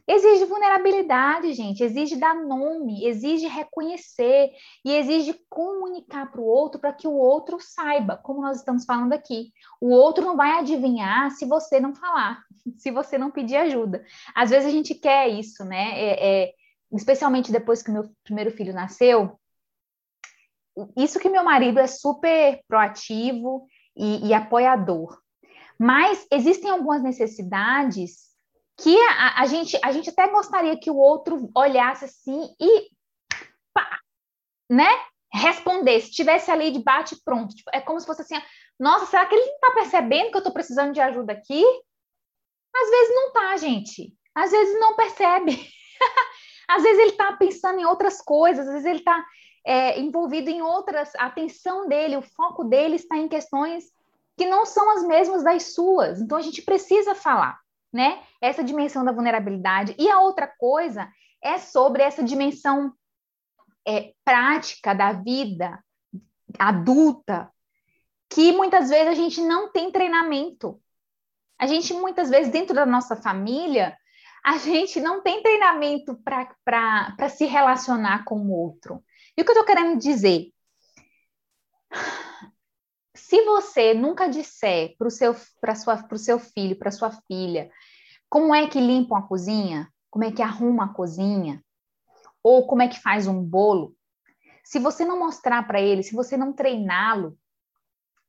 exige 0.08 0.46
vulnerabilidade, 0.46 1.54
gente, 1.54 1.84
exige 1.84 2.16
dar 2.16 2.36
nome, 2.36 3.06
exige 3.06 3.48
reconhecer 3.48 4.51
e 4.84 4.94
exige 4.94 5.34
comunicar 5.50 6.32
para 6.32 6.42
o 6.42 6.46
outro 6.46 6.80
para 6.80 6.94
que 6.94 7.08
o 7.08 7.13
outro 7.13 7.60
saiba, 7.60 8.18
como 8.18 8.42
nós 8.42 8.58
estamos 8.58 8.86
falando 8.86 9.13
aqui. 9.13 9.51
O 9.80 9.90
outro 9.90 10.25
não 10.25 10.36
vai 10.36 10.60
adivinhar 10.60 11.32
se 11.32 11.46
você 11.46 11.80
não 11.80 11.96
falar, 11.96 12.44
se 12.78 12.92
você 12.92 13.18
não 13.18 13.32
pedir 13.32 13.56
ajuda. 13.58 14.04
Às 14.36 14.50
vezes 14.50 14.68
a 14.68 14.72
gente 14.72 14.96
quer 14.96 15.30
isso, 15.30 15.63
né? 15.63 15.92
É, 16.00 16.44
é, 16.44 16.54
especialmente 16.92 17.51
depois 17.51 17.82
que 17.82 17.92
meu 17.92 18.10
primeiro 18.24 18.51
filho 18.51 18.74
nasceu. 18.74 19.40
Isso 20.98 21.20
que 21.20 21.30
meu 21.30 21.44
marido 21.44 21.80
é 21.80 21.88
super 21.88 22.62
proativo 22.68 23.68
e, 23.96 24.28
e 24.28 24.34
apoiador. 24.34 25.22
Mas 25.82 26.28
existem 26.32 26.70
algumas 26.70 27.02
necessidades 27.02 28.30
que 28.78 28.96
a, 29.02 29.42
a, 29.42 29.46
gente, 29.48 29.80
a 29.84 29.92
gente 29.92 30.12
até 30.12 30.28
gostaria 30.30 30.80
que 30.80 30.92
o 30.92 30.96
outro 30.96 31.50
olhasse 31.56 32.06
assim 32.06 32.56
e 32.60 32.88
pá, 33.74 34.00
né? 34.70 34.88
Respondesse, 35.34 36.12
tivesse 36.12 36.52
ali 36.52 36.70
de 36.70 36.84
bate 36.84 37.16
pronto. 37.26 37.56
Tipo, 37.56 37.72
é 37.74 37.82
como 37.82 38.00
se 38.00 38.06
fosse 38.06 38.22
assim: 38.22 38.36
nossa, 38.80 39.08
será 39.08 39.26
que 39.26 39.34
ele 39.34 39.44
não 39.44 39.56
está 39.56 39.72
percebendo 39.72 40.30
que 40.30 40.36
eu 40.36 40.42
estou 40.42 40.54
precisando 40.54 40.94
de 40.94 41.02
ajuda 41.02 41.34
aqui? 41.34 41.66
Às 42.76 42.89
vezes 42.91 43.15
não 43.15 43.34
tá, 43.34 43.58
gente. 43.58 44.13
Às 44.36 44.52
vezes 44.52 44.80
não 44.80 44.96
percebe. 44.96 45.67
às 46.70 46.84
vezes 46.84 47.00
ele 47.00 47.12
está 47.12 47.34
pensando 47.38 47.80
em 47.80 47.86
outras 47.86 48.22
coisas, 48.22 48.67
às 48.67 48.74
vezes 48.74 48.88
ele 48.88 49.00
está 49.00 49.26
é, 49.65 50.00
envolvido 50.00 50.52
em 50.52 50.62
outras. 50.62 51.15
A 51.15 51.26
atenção 51.26 51.88
dele, 51.88 52.17
o 52.17 52.22
foco 52.22 52.65
dele 52.65 52.98
está 52.98 53.17
em 53.17 53.28
questões 53.28 53.86
que 54.41 54.49
não 54.49 54.65
são 54.65 54.97
as 54.97 55.04
mesmas 55.04 55.43
das 55.43 55.73
suas. 55.73 56.19
Então 56.19 56.38
a 56.38 56.41
gente 56.41 56.62
precisa 56.62 57.13
falar 57.13 57.60
né? 57.91 58.23
Essa 58.39 58.63
dimensão 58.63 59.04
da 59.04 59.12
vulnerabilidade. 59.12 59.95
E 59.99 60.10
a 60.10 60.19
outra 60.19 60.47
coisa 60.47 61.12
é 61.43 61.58
sobre 61.58 62.01
essa 62.01 62.23
dimensão 62.23 62.93
é, 63.86 64.13
prática 64.23 64.93
da 64.93 65.12
vida 65.12 65.84
adulta, 66.58 67.51
que 68.30 68.51
muitas 68.51 68.89
vezes 68.89 69.08
a 69.08 69.13
gente 69.13 69.41
não 69.41 69.71
tem 69.71 69.91
treinamento. 69.91 70.82
A 71.60 71.67
gente, 71.67 71.93
muitas 71.93 72.30
vezes, 72.30 72.51
dentro 72.51 72.73
da 72.73 72.86
nossa 72.86 73.15
família, 73.15 73.97
a 74.43 74.58
gente 74.58 74.99
não 74.99 75.21
tem 75.21 75.43
treinamento 75.43 76.17
para 76.23 77.30
se 77.30 77.45
relacionar 77.45 78.23
com 78.25 78.39
o 78.39 78.51
outro. 78.51 79.04
E 79.38 79.41
o 79.41 79.45
que 79.45 79.51
eu 79.51 79.54
estou 79.54 79.65
querendo 79.65 79.99
dizer? 79.99 80.51
Se 83.21 83.45
você 83.45 83.93
nunca 83.93 84.27
disser 84.27 84.95
para 84.97 85.07
o 85.07 85.12
seu, 85.12 85.36
seu 86.17 86.39
filho, 86.39 86.75
para 86.75 86.91
sua 86.91 87.12
filha, 87.12 87.71
como 88.27 88.53
é 88.53 88.67
que 88.67 88.79
limpa 88.79 89.19
a 89.19 89.21
cozinha, 89.21 89.88
como 90.10 90.25
é 90.25 90.31
que 90.31 90.41
arruma 90.41 90.86
a 90.86 90.93
cozinha, 90.93 91.63
ou 92.43 92.65
como 92.65 92.81
é 92.81 92.88
que 92.88 92.99
faz 92.99 93.27
um 93.27 93.41
bolo, 93.41 93.95
se 94.63 94.79
você 94.79 95.05
não 95.05 95.19
mostrar 95.19 95.65
para 95.67 95.79
ele, 95.79 96.03
se 96.03 96.15
você 96.15 96.36
não 96.36 96.51
treiná-lo, 96.51 97.38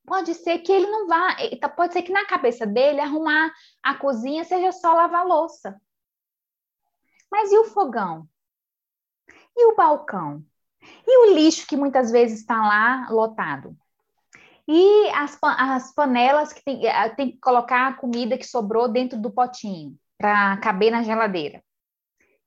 pode 0.06 0.34
ser 0.34 0.58
que 0.58 0.70
ele 0.70 0.86
não 0.86 1.08
vá, 1.08 1.36
tá, 1.58 1.68
pode 1.70 1.94
ser 1.94 2.02
que 2.02 2.12
na 2.12 2.26
cabeça 2.26 2.66
dele 2.66 3.00
arrumar 3.00 3.50
a 3.82 3.94
cozinha 3.94 4.44
seja 4.44 4.72
só 4.72 4.92
lavar 4.92 5.26
louça. 5.26 5.80
Mas 7.30 7.50
e 7.50 7.56
o 7.58 7.64
fogão? 7.64 8.28
E 9.56 9.72
o 9.72 9.74
balcão? 9.74 10.44
E 11.06 11.18
o 11.26 11.34
lixo 11.34 11.66
que 11.66 11.76
muitas 11.76 12.10
vezes 12.10 12.40
está 12.40 12.56
lá 12.56 13.08
lotado? 13.10 13.76
E 14.68 15.08
as, 15.10 15.38
as 15.42 15.94
panelas 15.94 16.52
que 16.52 16.62
tem, 16.64 16.86
eh, 16.86 17.08
tem 17.10 17.32
que 17.32 17.38
colocar 17.38 17.88
a 17.88 17.94
comida 17.94 18.38
que 18.38 18.46
sobrou 18.46 18.88
dentro 18.88 19.20
do 19.20 19.30
potinho 19.30 19.96
para 20.16 20.56
caber 20.58 20.90
na 20.90 21.02
geladeira. 21.02 21.62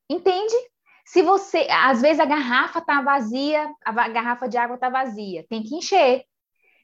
Entende? 0.10 0.56
Se 1.06 1.21
você, 1.21 1.67
às 1.69 2.01
vezes 2.01 2.19
a 2.19 2.25
garrafa 2.25 2.80
está 2.80 3.01
vazia, 3.01 3.69
a 3.84 4.08
garrafa 4.10 4.47
de 4.47 4.58
água 4.58 4.75
está 4.75 4.89
vazia, 4.89 5.45
tem 5.49 5.62
que 5.62 5.75
encher. 5.75 6.23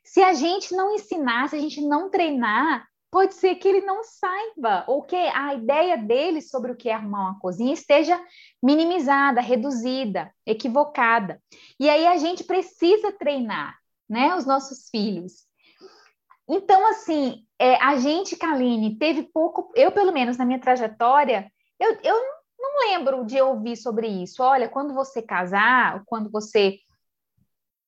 Se 0.04 0.22
a 0.22 0.34
gente 0.34 0.76
não 0.76 0.94
ensinar, 0.94 1.50
se 1.50 1.56
a 1.56 1.60
gente 1.60 1.82
não 1.82 2.10
treinar, 2.10 2.86
pode 3.10 3.34
ser 3.34 3.56
que 3.56 3.67
ele 3.67 3.82
não 3.82 4.04
saiba, 4.04 4.84
ou 4.88 5.04
que 5.04 5.15
a 5.15 5.54
ideia 5.54 5.98
dele 5.98 6.41
sobre 6.41 6.72
o 6.72 6.76
que 6.76 6.89
é 6.89 6.94
arrumar 6.94 7.32
uma 7.32 7.39
cozinha 7.39 7.74
esteja 7.74 8.20
minimizada, 8.63 9.41
reduzida, 9.41 10.32
equivocada. 10.46 11.41
E 11.80 11.89
aí 11.89 12.08
a 12.08 12.17
gente 12.17 12.44
precisa 12.44 13.12
treinar 13.12 13.81
né, 14.12 14.36
os 14.36 14.45
nossos 14.45 14.89
filhos. 14.89 15.45
Então, 16.47 16.86
assim, 16.89 17.45
é, 17.58 17.76
a 17.78 17.95
gente, 17.95 18.36
Kaline, 18.36 18.97
teve 18.97 19.24
pouco, 19.24 19.71
eu 19.74 19.89
pelo 19.89 20.12
menos 20.12 20.36
na 20.36 20.43
minha 20.43 20.60
trajetória, 20.60 21.50
eu, 21.80 21.97
eu 22.04 22.15
não 22.60 22.89
lembro 22.89 23.24
de 23.24 23.41
ouvir 23.41 23.78
sobre 23.78 24.08
isso. 24.08 24.43
Olha, 24.43 24.67
quando 24.67 24.93
você 24.93 25.21
casar, 25.21 26.04
quando 26.06 26.30
você 26.30 26.78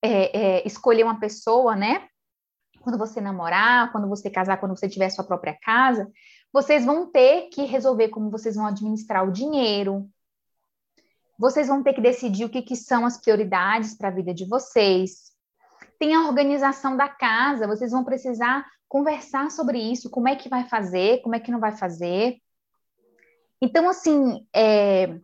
é, 0.02 0.38
é, 0.38 0.66
escolher 0.66 1.04
uma 1.04 1.20
pessoa, 1.20 1.76
né? 1.76 2.08
Quando 2.80 2.96
você 2.96 3.20
namorar, 3.20 3.92
quando 3.92 4.08
você 4.08 4.30
casar, 4.30 4.56
quando 4.56 4.74
você 4.74 4.88
tiver 4.88 5.10
sua 5.10 5.24
própria 5.24 5.58
casa, 5.60 6.10
vocês 6.50 6.86
vão 6.86 7.10
ter 7.10 7.48
que 7.50 7.64
resolver 7.64 8.08
como 8.08 8.30
vocês 8.30 8.56
vão 8.56 8.66
administrar 8.66 9.28
o 9.28 9.32
dinheiro. 9.32 10.08
Vocês 11.38 11.68
vão 11.68 11.82
ter 11.82 11.92
que 11.92 12.00
decidir 12.00 12.46
o 12.46 12.48
que, 12.48 12.62
que 12.62 12.76
são 12.76 13.04
as 13.04 13.18
prioridades 13.18 13.94
para 13.94 14.08
a 14.08 14.12
vida 14.12 14.32
de 14.32 14.46
vocês 14.46 15.33
tem 15.98 16.14
a 16.14 16.26
organização 16.26 16.96
da 16.96 17.08
casa, 17.08 17.66
vocês 17.66 17.92
vão 17.92 18.04
precisar 18.04 18.66
conversar 18.88 19.50
sobre 19.50 19.78
isso, 19.78 20.10
como 20.10 20.28
é 20.28 20.36
que 20.36 20.48
vai 20.48 20.68
fazer, 20.68 21.20
como 21.22 21.34
é 21.34 21.40
que 21.40 21.50
não 21.50 21.60
vai 21.60 21.72
fazer. 21.72 22.36
Então, 23.60 23.88
assim, 23.88 24.46
é, 24.54 25.18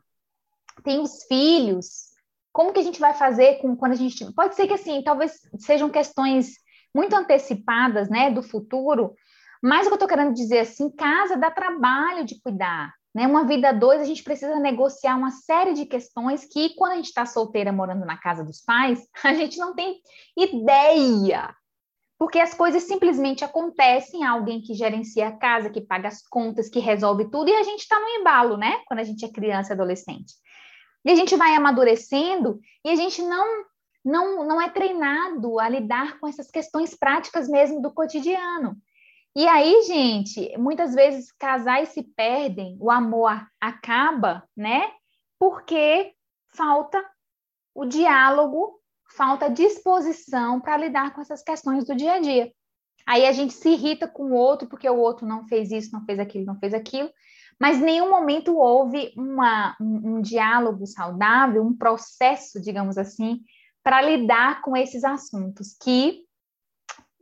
tem 0.83 1.01
os 1.01 1.25
filhos, 1.25 2.11
como 2.53 2.73
que 2.73 2.81
a 2.81 2.83
gente 2.83 3.01
vai 3.01 3.15
fazer 3.15 3.59
com 3.61 3.77
quando 3.77 3.93
a 3.93 3.97
gente. 3.97 4.33
Pode 4.33 4.55
ser 4.55 4.67
que 4.67 4.75
assim, 4.75 5.03
talvez 5.03 5.41
sejam 5.59 5.89
questões 5.89 6.55
muito 6.95 7.15
antecipadas, 7.15 8.09
né, 8.09 8.31
do 8.31 8.43
futuro, 8.43 9.15
mas 9.63 9.87
o 9.87 9.91
que 9.91 9.93
eu 9.93 9.97
estou 9.97 10.09
querendo 10.09 10.35
dizer 10.35 10.61
assim, 10.61 10.91
casa 10.91 11.37
dá 11.37 11.51
trabalho 11.51 12.25
de 12.25 12.41
cuidar. 12.41 12.93
Né? 13.15 13.27
Uma 13.27 13.45
vida 13.45 13.73
dois, 13.73 14.01
a 14.01 14.05
gente 14.05 14.23
precisa 14.23 14.59
negociar 14.61 15.17
uma 15.17 15.31
série 15.31 15.73
de 15.73 15.85
questões 15.85 16.45
que, 16.45 16.75
quando 16.77 16.93
a 16.93 16.97
gente 16.97 17.07
está 17.07 17.27
solteira 17.27 17.73
morando 17.73 18.07
na 18.07 18.17
casa 18.17 18.45
dos 18.45 18.61
pais, 18.61 19.01
a 19.25 19.35
gente 19.35 19.59
não 19.59 19.75
tem 19.75 20.01
ideia. 20.37 21.55
Porque 22.19 22.39
as 22.39 22.53
coisas 22.53 22.83
simplesmente 22.83 23.45
acontecem, 23.45 24.27
alguém 24.27 24.61
que 24.61 24.75
gerencia 24.75 25.29
a 25.29 25.33
casa, 25.33 25.71
que 25.71 25.81
paga 25.81 26.09
as 26.09 26.23
contas, 26.23 26.69
que 26.69 26.79
resolve 26.79 27.31
tudo, 27.31 27.49
e 27.49 27.55
a 27.55 27.63
gente 27.63 27.81
está 27.81 27.99
no 27.99 28.09
embalo, 28.09 28.57
né? 28.59 28.81
Quando 28.87 29.01
a 29.01 29.05
gente 29.05 29.25
é 29.25 29.29
criança 29.29 29.73
e 29.73 29.75
adolescente. 29.75 30.35
E 31.05 31.11
a 31.11 31.15
gente 31.15 31.35
vai 31.35 31.55
amadurecendo 31.55 32.61
e 32.85 32.91
a 32.91 32.95
gente 32.95 33.23
não, 33.23 33.65
não, 34.05 34.47
não 34.47 34.61
é 34.61 34.69
treinado 34.69 35.59
a 35.59 35.69
lidar 35.69 36.19
com 36.19 36.29
essas 36.29 36.51
questões 36.51 36.95
práticas 36.95 37.49
mesmo 37.49 37.81
do 37.81 37.91
cotidiano. 37.91 38.77
E 39.35 39.47
aí, 39.47 39.83
gente, 39.83 40.57
muitas 40.59 40.95
vezes 40.95 41.31
casais 41.33 41.91
se 41.91 42.03
perdem, 42.03 42.77
o 42.81 42.91
amor 42.91 43.47
acaba, 43.61 44.43
né? 44.57 44.91
Porque 45.39 46.13
falta 46.53 47.03
o 47.73 47.85
diálogo, 47.85 48.81
falta 49.17 49.49
disposição 49.49 50.61
para 50.61 50.77
lidar 50.77 51.15
com 51.15 51.21
essas 51.21 51.43
questões 51.43 51.85
do 51.85 51.95
dia 51.95 52.15
a 52.15 52.21
dia. 52.21 52.53
Aí 53.07 53.25
a 53.27 53.33
gente 53.33 53.53
se 53.53 53.71
irrita 53.71 54.09
com 54.09 54.33
o 54.33 54.35
outro 54.35 54.69
porque 54.69 54.89
o 54.89 54.99
outro 54.99 55.27
não 55.27 55.47
fez 55.47 55.71
isso, 55.71 55.93
não 55.93 56.05
fez 56.05 56.19
aquilo, 56.19 56.47
não 56.47 56.59
fez 56.59 56.75
aquilo, 56.75 57.11
mas 57.59 57.79
em 57.79 57.85
nenhum 57.85 58.11
momento 58.11 58.57
houve 58.57 59.13
uma, 59.17 59.77
um, 59.81 60.17
um 60.17 60.21
diálogo 60.21 60.87
saudável, 60.87 61.63
um 61.63 61.77
processo, 61.77 62.61
digamos 62.61 62.99
assim, 62.99 63.41
para 63.83 64.03
lidar 64.03 64.63
com 64.63 64.77
esses 64.77 65.05
assuntos 65.05 65.77
que 65.81 66.25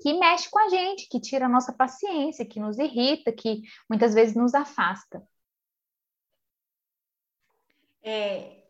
que 0.00 0.14
mexe 0.14 0.48
com 0.50 0.58
a 0.58 0.68
gente, 0.68 1.08
que 1.08 1.20
tira 1.20 1.46
a 1.46 1.48
nossa 1.48 1.72
paciência, 1.72 2.46
que 2.46 2.60
nos 2.60 2.78
irrita, 2.78 3.32
que 3.32 3.62
muitas 3.88 4.14
vezes 4.14 4.34
nos 4.34 4.54
afasta. 4.54 5.22
É, 8.02 8.62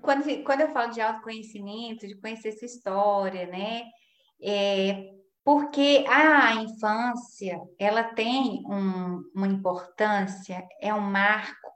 quando, 0.00 0.44
quando 0.44 0.60
eu 0.62 0.72
falo 0.72 0.92
de 0.92 1.00
autoconhecimento, 1.00 2.06
de 2.06 2.16
conhecer 2.16 2.48
essa 2.48 2.64
história, 2.64 3.46
né? 3.46 3.84
É, 4.42 5.14
porque 5.44 6.04
a 6.08 6.54
infância, 6.54 7.60
ela 7.78 8.02
tem 8.02 8.64
um, 8.66 9.22
uma 9.34 9.46
importância, 9.46 10.66
é 10.80 10.92
um 10.92 11.00
marco 11.00 11.70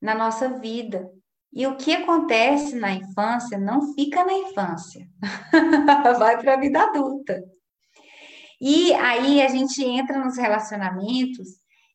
na 0.00 0.14
nossa 0.14 0.58
vida. 0.58 1.08
E 1.52 1.66
o 1.66 1.76
que 1.76 1.94
acontece 1.94 2.74
na 2.74 2.92
infância 2.92 3.58
não 3.58 3.94
fica 3.94 4.24
na 4.24 4.32
infância, 4.32 5.06
vai 6.18 6.40
para 6.40 6.54
a 6.54 6.60
vida 6.60 6.82
adulta. 6.82 7.42
E 8.64 8.94
aí 8.94 9.42
a 9.42 9.48
gente 9.48 9.84
entra 9.84 10.24
nos 10.24 10.36
relacionamentos 10.36 11.48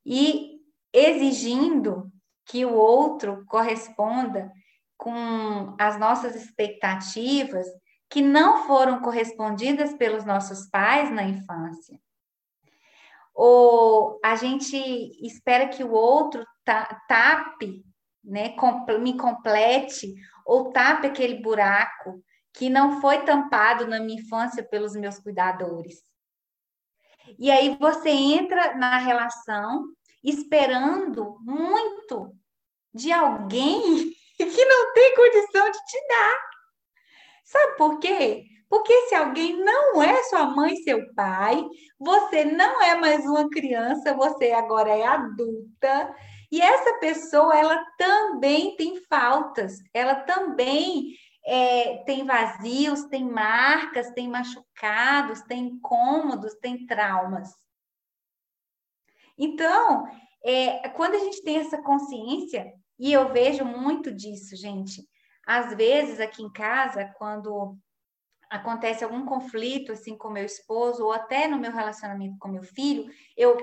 e 0.06 0.60
exigindo 0.92 2.12
que 2.46 2.66
o 2.66 2.74
outro 2.74 3.46
corresponda 3.48 4.52
com 4.98 5.74
as 5.80 5.98
nossas 5.98 6.36
expectativas 6.36 7.66
que 8.10 8.22
não 8.22 8.68
foram 8.68 9.00
correspondidas 9.00 9.94
pelos 9.94 10.26
nossos 10.26 10.70
pais 10.70 11.10
na 11.10 11.24
infância. 11.24 11.98
Ou 13.34 14.20
a 14.22 14.36
gente 14.36 14.76
espera 15.26 15.70
que 15.70 15.86
o 15.86 15.94
outro 15.94 16.46
tape, 16.66 17.82
né, 18.22 18.54
me 19.00 19.18
complete, 19.18 20.14
ou 20.46 20.74
tape 20.74 21.08
aquele 21.08 21.42
buraco 21.42 22.22
que 22.54 22.70
não 22.70 23.00
foi 23.00 23.24
tampado 23.24 23.88
na 23.88 24.02
minha 24.02 24.20
infância 24.20 24.62
pelos 24.64 24.98
meus 24.98 25.18
cuidadores. 25.18 26.07
E 27.38 27.52
aí 27.52 27.76
você 27.80 28.10
entra 28.10 28.76
na 28.76 28.98
relação 28.98 29.86
esperando 30.24 31.38
muito 31.42 32.32
de 32.94 33.12
alguém 33.12 33.82
que 34.38 34.66
não 34.66 34.94
tem 34.94 35.16
condição 35.16 35.72
de 35.72 35.78
te 35.86 36.08
dar. 36.08 36.36
Sabe 37.46 37.78
por 37.78 38.00
quê? 38.00 38.44
Porque 38.70 38.94
se 39.08 39.16
alguém 39.16 39.58
não 39.64 40.02
é 40.02 40.24
sua 40.24 40.48
mãe 40.48 40.76
seu 40.78 41.14
pai, 41.14 41.64
você 41.98 42.44
não 42.44 42.82
é 42.82 42.96
mais 42.96 43.26
uma 43.26 43.50
criança, 43.50 44.14
você 44.14 44.52
agora 44.52 44.90
é 44.90 45.06
adulta. 45.06 46.14
E 46.52 46.62
essa 46.62 46.94
pessoa, 47.00 47.58
ela 47.58 47.82
também 47.98 48.76
tem 48.76 49.02
faltas, 49.10 49.78
ela 49.94 50.16
também 50.16 51.14
é, 51.50 52.04
tem 52.04 52.26
vazios, 52.26 53.06
tem 53.06 53.24
marcas, 53.24 54.12
tem 54.12 54.28
machucados, 54.28 55.42
tem 55.44 55.68
incômodos, 55.68 56.54
tem 56.56 56.86
traumas. 56.86 57.50
Então, 59.38 60.06
é, 60.44 60.90
quando 60.90 61.16
a 61.16 61.20
gente 61.20 61.42
tem 61.44 61.58
essa 61.58 61.82
consciência, 61.82 62.74
e 63.00 63.14
eu 63.14 63.32
vejo 63.32 63.64
muito 63.64 64.12
disso, 64.12 64.58
gente, 64.58 65.08
às 65.46 65.74
vezes 65.74 66.20
aqui 66.20 66.44
em 66.44 66.52
casa, 66.52 67.14
quando 67.18 67.78
acontece 68.50 69.06
algum 69.06 69.26
conflito 69.26 69.94
assim 69.94 70.18
com 70.18 70.30
meu 70.30 70.44
esposo, 70.44 71.06
ou 71.06 71.14
até 71.14 71.48
no 71.48 71.58
meu 71.58 71.72
relacionamento 71.72 72.38
com 72.40 72.50
meu 72.50 72.64
filho, 72.64 73.10
eu 73.38 73.56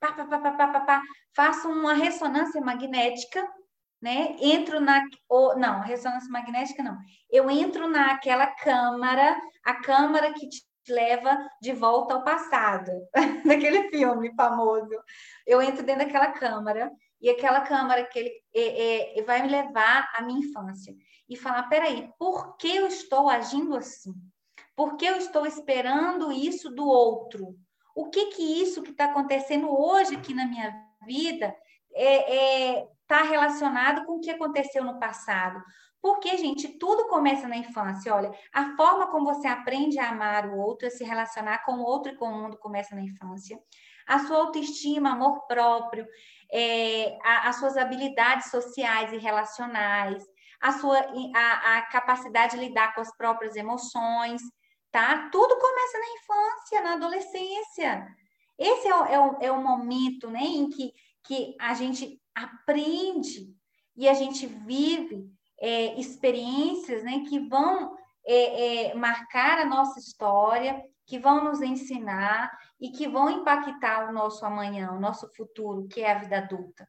pá, 0.00 0.12
pá, 0.12 0.26
pá, 0.26 0.38
pá, 0.40 0.66
pá, 0.68 0.80
pá, 0.80 1.02
faço 1.36 1.68
uma 1.68 1.94
ressonância 1.94 2.60
magnética 2.60 3.48
né? 4.00 4.36
Entro 4.40 4.80
na 4.80 5.02
ou 5.28 5.58
não, 5.58 5.80
ressonância 5.80 6.30
magnética 6.30 6.82
não. 6.82 6.96
Eu 7.30 7.50
entro 7.50 7.88
naquela 7.88 8.46
câmara, 8.46 9.40
a 9.64 9.74
câmara 9.74 10.32
que 10.32 10.48
te 10.48 10.62
leva 10.88 11.36
de 11.60 11.72
volta 11.72 12.14
ao 12.14 12.24
passado, 12.24 12.90
daquele 13.44 13.90
filme 13.90 14.34
famoso. 14.34 14.90
Eu 15.46 15.60
entro 15.60 15.84
dentro 15.84 16.04
daquela 16.04 16.32
câmara 16.32 16.90
e 17.20 17.28
aquela 17.28 17.60
câmara 17.60 18.04
que 18.04 18.18
ele 18.18 18.32
é, 18.54 19.18
é, 19.18 19.22
vai 19.22 19.42
me 19.42 19.48
levar 19.48 20.10
à 20.14 20.22
minha 20.22 20.40
infância 20.40 20.94
e 21.28 21.36
falar, 21.36 21.64
peraí, 21.64 22.10
por 22.18 22.56
que 22.56 22.76
eu 22.76 22.86
estou 22.86 23.28
agindo 23.28 23.76
assim? 23.76 24.14
Por 24.74 24.96
que 24.96 25.04
eu 25.04 25.16
estou 25.16 25.44
esperando 25.44 26.32
isso 26.32 26.70
do 26.70 26.86
outro? 26.86 27.56
O 27.94 28.08
que 28.10 28.26
que 28.26 28.62
isso 28.62 28.82
que 28.82 28.92
está 28.92 29.06
acontecendo 29.06 29.68
hoje 29.68 30.14
aqui 30.14 30.32
na 30.32 30.46
minha 30.46 30.72
vida 31.04 31.54
é, 31.92 32.76
é, 32.76 32.88
está 33.08 33.22
relacionado 33.22 34.04
com 34.04 34.16
o 34.16 34.20
que 34.20 34.30
aconteceu 34.30 34.84
no 34.84 35.00
passado. 35.00 35.64
Porque, 36.00 36.36
gente, 36.36 36.78
tudo 36.78 37.08
começa 37.08 37.48
na 37.48 37.56
infância. 37.56 38.14
Olha, 38.14 38.30
a 38.52 38.76
forma 38.76 39.08
como 39.08 39.34
você 39.34 39.48
aprende 39.48 39.98
a 39.98 40.10
amar 40.10 40.46
o 40.46 40.58
outro, 40.58 40.86
a 40.86 40.90
se 40.90 41.02
relacionar 41.02 41.64
com 41.64 41.72
o 41.72 41.82
outro 41.82 42.12
e 42.12 42.16
com 42.16 42.26
o 42.26 42.42
mundo 42.42 42.58
começa 42.58 42.94
na 42.94 43.02
infância. 43.02 43.58
A 44.06 44.20
sua 44.20 44.38
autoestima, 44.38 45.12
amor 45.12 45.46
próprio, 45.46 46.06
é, 46.52 47.18
a, 47.24 47.48
as 47.48 47.56
suas 47.56 47.76
habilidades 47.76 48.50
sociais 48.50 49.12
e 49.12 49.16
relacionais, 49.16 50.22
a 50.60 50.72
sua 50.72 50.98
a, 51.34 51.78
a 51.78 51.82
capacidade 51.82 52.56
de 52.56 52.64
lidar 52.64 52.94
com 52.94 53.00
as 53.00 53.14
próprias 53.16 53.56
emoções, 53.56 54.40
tá? 54.90 55.28
Tudo 55.32 55.58
começa 55.58 55.98
na 55.98 56.06
infância, 56.16 56.80
na 56.82 56.92
adolescência. 56.94 58.06
Esse 58.58 58.88
é 58.88 58.94
o, 58.94 59.04
é 59.04 59.18
o, 59.20 59.36
é 59.40 59.52
o 59.52 59.62
momento 59.62 60.30
né, 60.30 60.42
em 60.42 60.68
que, 60.68 60.92
que 61.28 61.54
a 61.60 61.74
gente 61.74 62.18
aprende 62.34 63.54
e 63.94 64.08
a 64.08 64.14
gente 64.14 64.46
vive 64.46 65.30
é, 65.60 66.00
experiências 66.00 67.04
né, 67.04 67.22
que 67.28 67.38
vão 67.38 67.94
é, 68.26 68.86
é, 68.86 68.94
marcar 68.94 69.58
a 69.58 69.66
nossa 69.66 70.00
história, 70.00 70.82
que 71.04 71.18
vão 71.18 71.44
nos 71.44 71.60
ensinar 71.60 72.50
e 72.80 72.90
que 72.90 73.06
vão 73.06 73.28
impactar 73.28 74.08
o 74.08 74.12
nosso 74.12 74.42
amanhã, 74.46 74.90
o 74.92 75.00
nosso 75.00 75.28
futuro, 75.34 75.86
que 75.86 76.00
é 76.00 76.12
a 76.12 76.18
vida 76.18 76.38
adulta. 76.38 76.88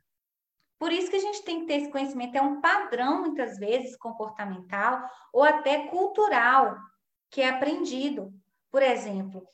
Por 0.77 0.93
isso 0.93 1.09
que 1.09 1.17
a 1.17 1.21
gente 1.21 1.43
tem 1.43 1.59
que 1.59 1.65
ter 1.65 1.81
esse 1.81 1.91
conhecimento, 1.91 2.37
é 2.37 2.41
um 2.41 2.61
padrão, 2.61 3.19
muitas 3.19 3.57
vezes, 3.57 3.97
comportamental 3.97 5.03
ou 5.33 5.43
até 5.43 5.87
cultural, 5.87 6.77
que 7.29 7.41
é 7.41 7.49
aprendido. 7.49 8.31
Por 8.71 8.81
exemplo, 8.81 9.45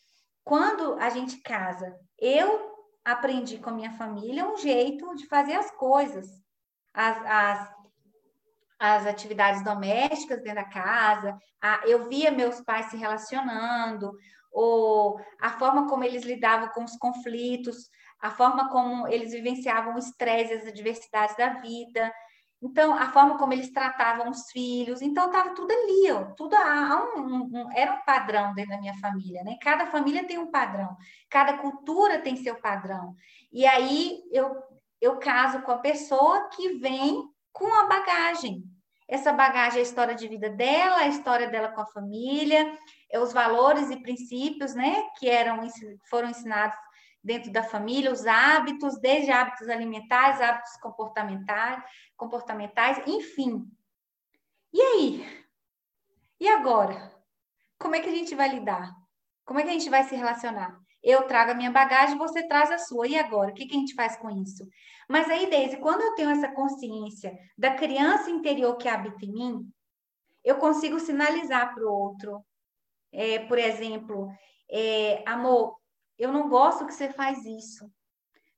quando 0.43 0.93
a 1.00 1.10
gente 1.10 1.41
casa, 1.41 2.00
eu 2.19 2.74
aprendi 3.05 3.59
com 3.59 3.69
a 3.69 3.73
minha 3.73 3.91
família 3.91 4.47
um 4.47 4.57
jeito 4.57 5.15
de 5.15 5.27
fazer 5.27 5.53
as 5.53 5.69
coisas, 5.69 6.27
as, 6.91 7.17
as, 7.25 7.75
as 8.79 9.05
atividades 9.05 9.63
domésticas 9.63 10.41
dentro 10.41 10.63
da 10.63 10.69
casa, 10.69 11.37
a, 11.61 11.81
eu 11.85 12.09
via 12.09 12.31
meus 12.31 12.59
pais 12.61 12.87
se 12.87 12.97
relacionando, 12.97 14.11
ou 14.51 15.19
a 15.39 15.51
forma 15.51 15.87
como 15.87 16.03
eles 16.03 16.23
lidavam 16.23 16.69
com 16.69 16.83
os 16.83 16.97
conflitos, 16.97 17.89
a 18.19 18.31
forma 18.31 18.69
como 18.69 19.07
eles 19.07 19.31
vivenciavam 19.31 19.95
o 19.95 19.99
estresse, 19.99 20.53
as 20.53 20.67
adversidades 20.67 21.37
da 21.37 21.49
vida. 21.59 22.11
Então, 22.61 22.95
a 22.95 23.11
forma 23.11 23.37
como 23.37 23.53
eles 23.53 23.71
tratavam 23.71 24.29
os 24.29 24.49
filhos, 24.49 25.01
então 25.01 25.27
estava 25.27 25.53
tudo 25.53 25.71
ali, 25.71 26.11
ó, 26.11 26.23
tudo 26.35 26.55
há 26.55 27.05
um, 27.15 27.21
um, 27.21 27.71
era 27.73 27.93
um 27.93 28.01
padrão 28.05 28.53
dentro 28.53 28.71
da 28.71 28.79
minha 28.79 28.93
família, 28.95 29.43
né? 29.43 29.57
Cada 29.61 29.85
família 29.87 30.25
tem 30.25 30.37
um 30.37 30.49
padrão, 30.49 30.95
cada 31.29 31.57
cultura 31.57 32.19
tem 32.19 32.35
seu 32.37 32.55
padrão. 32.55 33.15
E 33.51 33.65
aí 33.65 34.23
eu, 34.31 34.55
eu 35.01 35.17
caso 35.17 35.61
com 35.61 35.71
a 35.71 35.77
pessoa 35.77 36.49
que 36.49 36.77
vem 36.79 37.23
com 37.51 37.73
a 37.73 37.85
bagagem. 37.85 38.63
Essa 39.07 39.31
bagagem 39.31 39.77
é 39.77 39.81
a 39.81 39.85
história 39.85 40.15
de 40.15 40.27
vida 40.27 40.49
dela, 40.49 40.97
a 40.97 41.07
história 41.07 41.47
dela 41.47 41.67
com 41.67 41.81
a 41.81 41.85
família, 41.85 42.75
é 43.11 43.19
os 43.19 43.31
valores 43.31 43.91
e 43.91 44.01
princípios, 44.01 44.73
né, 44.73 45.03
que 45.19 45.29
eram 45.29 45.59
foram 46.09 46.29
ensinados 46.29 46.75
dentro 47.25 47.51
da 47.51 47.63
família, 47.63 48.11
os 48.11 48.27
hábitos, 48.27 48.99
desde 48.99 49.31
hábitos 49.31 49.67
alimentares, 49.67 50.39
hábitos 50.39 50.77
comportamentais, 50.77 51.83
comportamentais, 52.15 53.01
enfim. 53.07 53.65
E 54.71 54.79
aí? 54.79 55.45
E 56.39 56.47
agora? 56.47 57.11
Como 57.79 57.95
é 57.95 57.99
que 57.99 58.09
a 58.09 58.15
gente 58.15 58.35
vai 58.35 58.49
lidar? 58.49 58.93
Como 59.43 59.59
é 59.59 59.63
que 59.63 59.69
a 59.69 59.73
gente 59.73 59.89
vai 59.89 60.03
se 60.03 60.15
relacionar? 60.15 60.79
Eu 61.01 61.23
trago 61.23 61.51
a 61.51 61.55
minha 61.55 61.71
bagagem, 61.71 62.17
você 62.17 62.47
traz 62.47 62.69
a 62.69 62.77
sua. 62.77 63.07
E 63.07 63.17
agora? 63.17 63.49
O 63.49 63.53
que, 63.53 63.65
que 63.65 63.75
a 63.75 63.79
gente 63.79 63.95
faz 63.95 64.15
com 64.17 64.29
isso? 64.29 64.67
Mas 65.09 65.27
aí, 65.27 65.49
Deise, 65.49 65.77
quando 65.77 66.01
eu 66.01 66.13
tenho 66.13 66.29
essa 66.29 66.51
consciência 66.51 67.35
da 67.57 67.73
criança 67.73 68.29
interior 68.29 68.77
que 68.77 68.88
habita 68.88 69.25
em 69.25 69.31
mim, 69.31 69.71
eu 70.43 70.57
consigo 70.57 70.99
sinalizar 70.99 71.73
para 71.73 71.83
o 71.83 71.91
outro. 71.91 72.45
É, 73.11 73.39
por 73.39 73.57
exemplo, 73.57 74.29
é, 74.69 75.23
amor, 75.27 75.75
eu 76.17 76.32
não 76.32 76.49
gosto 76.49 76.86
que 76.86 76.93
você 76.93 77.10
faz 77.10 77.45
isso. 77.45 77.91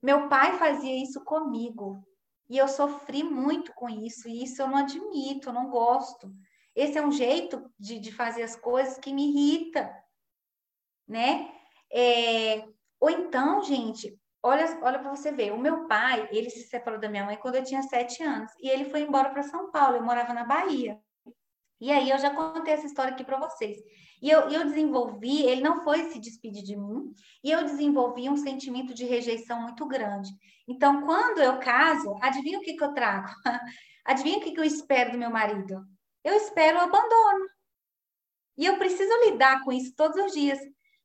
Meu 0.01 0.27
pai 0.29 0.57
fazia 0.57 1.01
isso 1.01 1.23
comigo. 1.23 2.03
E 2.49 2.57
eu 2.57 2.67
sofri 2.67 3.23
muito 3.23 3.73
com 3.73 3.89
isso, 3.89 4.29
e 4.29 4.43
isso 4.43 4.61
eu 4.61 4.67
não 4.67 4.77
admito, 4.77 5.49
eu 5.49 5.53
não 5.53 5.69
gosto. 5.69 6.31
esse 6.75 6.97
é 6.97 7.05
um 7.05 7.11
jeito 7.11 7.69
de, 7.77 7.99
de 7.99 8.11
fazer 8.11 8.43
as 8.43 8.55
coisas 8.55 8.97
que 8.97 9.11
me 9.11 9.29
irrita, 9.29 9.91
né? 11.07 11.51
É, 11.91 12.65
ou 12.99 13.09
então, 13.09 13.63
gente, 13.63 14.17
olha, 14.41 14.79
olha 14.81 14.99
para 14.99 15.09
você 15.09 15.31
ver, 15.31 15.51
o 15.51 15.59
meu 15.59 15.87
pai, 15.87 16.29
ele 16.31 16.49
se 16.49 16.67
separou 16.67 16.99
da 16.99 17.09
minha 17.09 17.25
mãe 17.25 17.37
quando 17.37 17.55
eu 17.55 17.63
tinha 17.63 17.81
sete 17.83 18.23
anos, 18.23 18.51
e 18.59 18.69
ele 18.69 18.85
foi 18.85 19.01
embora 19.01 19.29
para 19.29 19.43
São 19.43 19.71
Paulo, 19.71 19.97
eu 19.97 20.03
morava 20.03 20.33
na 20.33 20.45
Bahia. 20.45 20.99
E 21.79 21.91
aí 21.91 22.09
eu 22.09 22.17
já 22.17 22.33
contei 22.33 22.73
essa 22.73 22.85
história 22.85 23.13
aqui 23.13 23.23
para 23.23 23.39
vocês. 23.39 23.77
E 24.21 24.29
eu, 24.29 24.49
eu 24.49 24.65
desenvolvi, 24.65 25.43
ele 25.43 25.61
não 25.61 25.83
foi 25.83 26.05
se 26.05 26.19
despedir 26.19 26.63
de 26.63 26.75
mim, 26.75 27.13
e 27.43 27.51
eu 27.51 27.63
desenvolvi 27.63 28.29
um 28.29 28.37
sentimento 28.37 28.93
de 28.93 29.05
rejeição 29.05 29.61
muito 29.61 29.85
grande. 29.85 30.29
Então, 30.67 31.01
quando 31.03 31.39
eu 31.39 31.59
caso, 31.59 32.15
adivinha 32.21 32.57
o 32.57 32.61
que, 32.61 32.75
que 32.75 32.83
eu 32.83 32.93
trago? 32.93 33.29
adivinha 34.05 34.37
o 34.37 34.41
que, 34.41 34.51
que 34.51 34.59
eu 34.59 34.63
espero 34.63 35.11
do 35.11 35.17
meu 35.17 35.29
marido? 35.29 35.85
Eu 36.23 36.33
espero 36.35 36.77
o 36.77 36.81
abandono. 36.81 37.47
E 38.57 38.65
eu 38.65 38.77
preciso 38.77 39.11
lidar 39.25 39.63
com 39.63 39.71
isso 39.71 39.93
todos 39.95 40.17
os 40.17 40.33
dias, 40.33 40.59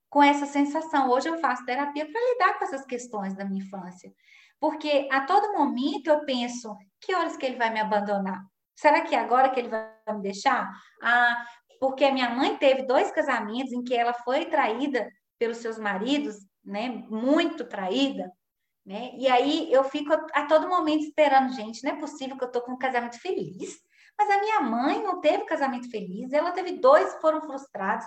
com 0.09 0.23
essa 0.23 0.47
sensação. 0.47 1.11
Hoje 1.11 1.29
eu 1.29 1.39
faço 1.39 1.65
terapia 1.67 2.11
para 2.11 2.33
lidar 2.33 2.59
com 2.59 2.65
essas 2.65 2.85
questões 2.87 3.37
da 3.37 3.45
minha 3.45 3.63
infância. 3.63 4.13
Porque 4.59 5.09
a 5.13 5.23
todo 5.27 5.53
momento 5.53 6.09
eu 6.09 6.25
penso, 6.25 6.75
que 7.01 7.15
horas 7.15 7.37
que 7.37 7.45
ele 7.45 7.57
vai 7.57 7.71
me 7.71 7.81
abandonar? 7.81 8.43
Será 8.75 9.03
que 9.03 9.15
é 9.15 9.19
agora 9.19 9.51
que 9.51 9.61
ele 9.61 9.69
vai 9.69 9.89
me 10.09 10.23
deixar? 10.23 10.71
Ah, 11.03 11.45
porque 11.83 12.09
minha 12.13 12.31
mãe 12.31 12.57
teve 12.59 12.85
dois 12.85 13.11
casamentos 13.11 13.73
em 13.73 13.83
que 13.83 13.93
ela 13.93 14.15
foi 14.15 14.45
traída 14.45 15.11
pelos 15.37 15.57
seus 15.57 15.81
maridos, 15.81 16.37
né? 16.65 16.89
Muito 17.11 17.65
traída, 17.65 18.31
né? 18.87 19.11
E 19.19 19.27
aí 19.27 19.67
eu 19.73 19.83
fico 19.83 20.13
a 20.33 20.47
todo 20.47 20.69
momento 20.69 21.03
esperando, 21.03 21.53
gente, 21.53 21.83
não 21.83 21.91
é 21.91 21.99
possível 21.99 22.39
que 22.39 22.45
eu 22.45 22.53
tô 22.53 22.63
com 22.63 22.75
um 22.75 22.79
casamento 22.79 23.19
feliz. 23.19 23.81
Mas 24.17 24.31
a 24.31 24.39
minha 24.39 24.61
mãe 24.61 25.03
não 25.03 25.21
teve 25.21 25.45
casamento 25.45 25.91
feliz, 25.91 26.33
ela 26.33 26.53
teve 26.53 26.79
dois, 26.79 27.21
foram 27.21 27.41
frustrados. 27.41 28.07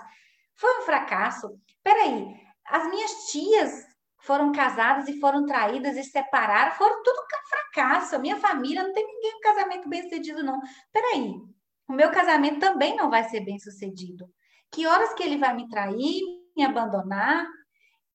Foi 0.54 0.78
um 0.80 0.82
fracasso. 0.86 1.46
Peraí, 1.84 2.34
as 2.64 2.88
minhas 2.88 3.26
tias 3.30 3.86
foram 4.20 4.52
casadas 4.52 5.06
e 5.06 5.20
foram 5.20 5.44
traídas 5.44 5.98
e 5.98 6.04
separaram, 6.04 6.72
foram 6.76 7.02
tudo 7.02 7.18
fracasso. 7.46 8.16
A 8.16 8.18
minha 8.18 8.36
família 8.36 8.82
não 8.82 8.94
tem 8.94 9.06
ninguém 9.06 9.32
com 9.32 9.40
casamento 9.40 9.86
bem 9.86 10.02
sucedido, 10.04 10.42
não. 10.42 10.58
Peraí, 10.90 11.42
o 11.88 11.92
meu 11.92 12.10
casamento 12.10 12.60
também 12.60 12.96
não 12.96 13.10
vai 13.10 13.24
ser 13.24 13.40
bem 13.40 13.58
sucedido. 13.58 14.28
Que 14.70 14.86
horas 14.86 15.14
que 15.14 15.22
ele 15.22 15.38
vai 15.38 15.54
me 15.54 15.68
trair, 15.68 16.20
me 16.56 16.64
abandonar? 16.64 17.46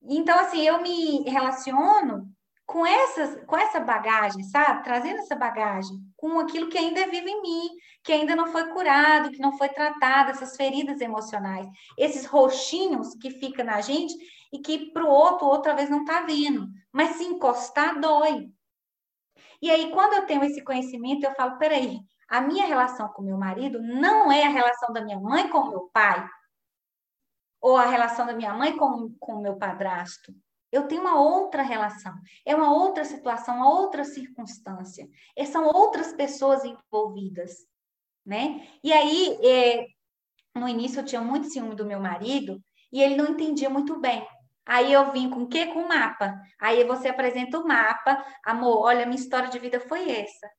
Então, 0.02 0.38
assim, 0.38 0.62
eu 0.62 0.80
me 0.82 1.22
relaciono 1.28 2.26
com, 2.66 2.86
essas, 2.86 3.44
com 3.44 3.56
essa 3.56 3.80
bagagem, 3.80 4.42
sabe? 4.44 4.82
Trazendo 4.82 5.18
essa 5.18 5.36
bagagem, 5.36 5.96
com 6.16 6.38
aquilo 6.38 6.68
que 6.68 6.78
ainda 6.78 7.06
vive 7.06 7.30
em 7.30 7.42
mim, 7.42 7.68
que 8.02 8.12
ainda 8.12 8.34
não 8.34 8.46
foi 8.48 8.68
curado, 8.72 9.30
que 9.30 9.38
não 9.38 9.56
foi 9.56 9.68
tratado, 9.68 10.30
essas 10.30 10.56
feridas 10.56 11.00
emocionais, 11.00 11.66
esses 11.98 12.26
roxinhos 12.26 13.14
que 13.16 13.30
ficam 13.30 13.64
na 13.64 13.80
gente 13.80 14.14
e 14.52 14.58
que 14.58 14.90
para 14.92 15.04
o 15.04 15.08
outro 15.08 15.46
outra 15.46 15.74
vez 15.74 15.88
não 15.88 16.00
está 16.00 16.22
vendo, 16.22 16.66
mas 16.92 17.16
se 17.16 17.24
encostar 17.24 18.00
dói. 18.00 18.50
E 19.60 19.70
aí, 19.70 19.90
quando 19.90 20.14
eu 20.14 20.26
tenho 20.26 20.42
esse 20.42 20.62
conhecimento, 20.62 21.24
eu 21.24 21.34
falo: 21.34 21.56
peraí, 21.56 22.00
a 22.32 22.40
minha 22.40 22.64
relação 22.64 23.10
com 23.10 23.20
meu 23.20 23.36
marido 23.36 23.82
não 23.82 24.32
é 24.32 24.46
a 24.46 24.48
relação 24.48 24.90
da 24.90 25.02
minha 25.02 25.20
mãe 25.20 25.50
com 25.50 25.68
meu 25.68 25.90
pai, 25.92 26.26
ou 27.60 27.76
a 27.76 27.84
relação 27.84 28.24
da 28.24 28.32
minha 28.32 28.54
mãe 28.54 28.74
com, 28.74 29.14
com 29.20 29.36
meu 29.36 29.56
padrasto. 29.56 30.34
Eu 30.72 30.88
tenho 30.88 31.02
uma 31.02 31.20
outra 31.20 31.60
relação, 31.60 32.14
é 32.46 32.56
uma 32.56 32.72
outra 32.72 33.04
situação, 33.04 33.56
uma 33.56 33.68
outra 33.68 34.02
circunstância. 34.02 35.06
E 35.36 35.44
são 35.44 35.66
outras 35.66 36.14
pessoas 36.14 36.64
envolvidas, 36.64 37.66
né? 38.24 38.66
E 38.82 38.90
aí, 38.94 39.38
é, 39.44 39.84
no 40.58 40.66
início 40.66 41.00
eu 41.00 41.04
tinha 41.04 41.20
muito 41.20 41.50
ciúme 41.50 41.74
do 41.74 41.84
meu 41.84 42.00
marido 42.00 42.58
e 42.90 43.02
ele 43.02 43.14
não 43.14 43.26
entendia 43.26 43.68
muito 43.68 44.00
bem. 44.00 44.26
Aí 44.64 44.90
eu 44.90 45.12
vim 45.12 45.28
com 45.28 45.42
o 45.42 45.48
quê? 45.48 45.66
Com 45.66 45.80
o 45.80 45.88
mapa. 45.88 46.40
Aí 46.58 46.82
você 46.84 47.08
apresenta 47.08 47.58
o 47.58 47.68
mapa, 47.68 48.24
amor, 48.42 48.86
olha, 48.86 49.04
minha 49.04 49.20
história 49.20 49.50
de 49.50 49.58
vida 49.58 49.78
foi 49.80 50.10
essa. 50.10 50.50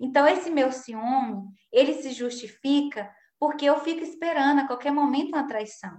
Então, 0.00 0.26
esse 0.26 0.50
meu 0.50 0.72
ciúme, 0.72 1.44
ele 1.70 1.94
se 1.94 2.12
justifica 2.12 3.10
porque 3.38 3.64
eu 3.64 3.80
fico 3.80 4.02
esperando 4.02 4.60
a 4.60 4.66
qualquer 4.66 4.92
momento 4.92 5.34
uma 5.34 5.46
traição. 5.46 5.96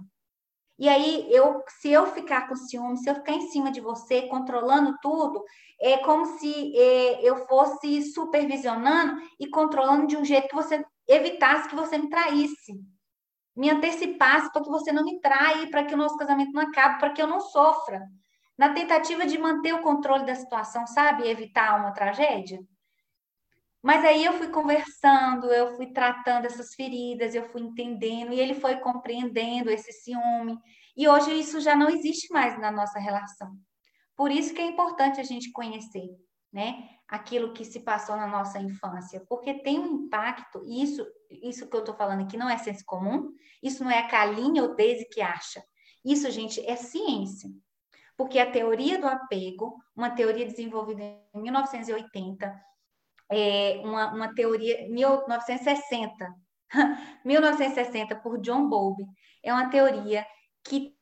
E 0.78 0.88
aí, 0.88 1.26
eu, 1.30 1.62
se 1.80 1.90
eu 1.90 2.06
ficar 2.06 2.48
com 2.48 2.56
ciúme, 2.56 2.98
se 2.98 3.08
eu 3.08 3.14
ficar 3.14 3.32
em 3.32 3.48
cima 3.48 3.70
de 3.70 3.80
você, 3.80 4.22
controlando 4.22 4.96
tudo, 5.00 5.42
é 5.80 5.98
como 5.98 6.26
se 6.38 6.76
é, 6.76 7.22
eu 7.22 7.46
fosse 7.46 8.02
supervisionando 8.12 9.20
e 9.38 9.48
controlando 9.48 10.06
de 10.06 10.16
um 10.16 10.24
jeito 10.24 10.48
que 10.48 10.54
você 10.54 10.84
evitasse 11.06 11.68
que 11.68 11.76
você 11.76 11.98
me 11.98 12.08
traísse 12.08 12.82
me 13.56 13.70
antecipasse 13.70 14.50
para 14.52 14.62
que 14.62 14.70
você 14.70 14.92
não 14.92 15.04
me 15.04 15.20
traia, 15.20 15.70
para 15.70 15.84
que 15.84 15.94
o 15.94 15.96
nosso 15.96 16.16
casamento 16.16 16.52
não 16.52 16.62
acabe, 16.62 16.98
para 16.98 17.10
que 17.10 17.22
eu 17.22 17.26
não 17.26 17.40
sofra. 17.40 18.02
Na 18.58 18.72
tentativa 18.72 19.26
de 19.26 19.38
manter 19.38 19.74
o 19.74 19.82
controle 19.82 20.24
da 20.24 20.34
situação, 20.34 20.86
sabe? 20.86 21.28
Evitar 21.28 21.78
uma 21.78 21.92
tragédia. 21.92 22.60
Mas 23.84 24.02
aí 24.02 24.24
eu 24.24 24.32
fui 24.32 24.48
conversando, 24.48 25.52
eu 25.52 25.76
fui 25.76 25.92
tratando 25.92 26.46
essas 26.46 26.74
feridas, 26.74 27.34
eu 27.34 27.46
fui 27.50 27.60
entendendo, 27.60 28.32
e 28.32 28.40
ele 28.40 28.54
foi 28.54 28.76
compreendendo 28.76 29.70
esse 29.70 29.92
ciúme. 29.92 30.58
E 30.96 31.06
hoje 31.06 31.38
isso 31.38 31.60
já 31.60 31.76
não 31.76 31.90
existe 31.90 32.32
mais 32.32 32.58
na 32.58 32.72
nossa 32.72 32.98
relação. 32.98 33.54
Por 34.16 34.30
isso 34.30 34.54
que 34.54 34.62
é 34.62 34.64
importante 34.64 35.20
a 35.20 35.22
gente 35.22 35.52
conhecer, 35.52 36.08
né? 36.50 36.88
Aquilo 37.06 37.52
que 37.52 37.62
se 37.62 37.80
passou 37.80 38.16
na 38.16 38.26
nossa 38.26 38.58
infância, 38.58 39.22
porque 39.28 39.52
tem 39.62 39.78
um 39.78 40.06
impacto, 40.06 40.62
e 40.64 40.82
isso 40.82 41.06
isso 41.42 41.68
que 41.68 41.76
eu 41.76 41.80
estou 41.80 41.94
falando 41.94 42.22
aqui 42.22 42.38
não 42.38 42.48
é 42.48 42.56
senso 42.56 42.84
comum, 42.86 43.34
isso 43.62 43.84
não 43.84 43.90
é 43.90 43.98
a 43.98 44.08
Kaline 44.08 44.62
ou 44.62 44.74
Daisy 44.74 45.06
que 45.10 45.20
acha. 45.20 45.62
Isso, 46.02 46.30
gente, 46.30 46.64
é 46.64 46.74
ciência. 46.74 47.50
Porque 48.16 48.38
a 48.38 48.50
teoria 48.50 48.98
do 48.98 49.06
apego, 49.06 49.76
uma 49.94 50.08
teoria 50.08 50.46
desenvolvida 50.46 51.02
em 51.02 51.42
1980, 51.42 52.54
é 53.30 53.80
uma, 53.82 54.12
uma 54.12 54.34
teoria 54.34 54.88
1960, 54.88 56.34
1960 57.24 58.16
por 58.22 58.40
John 58.40 58.68
Bowlby, 58.68 59.04
é 59.42 59.52
uma 59.52 59.68
teoria 59.68 60.26
que, 60.64 60.94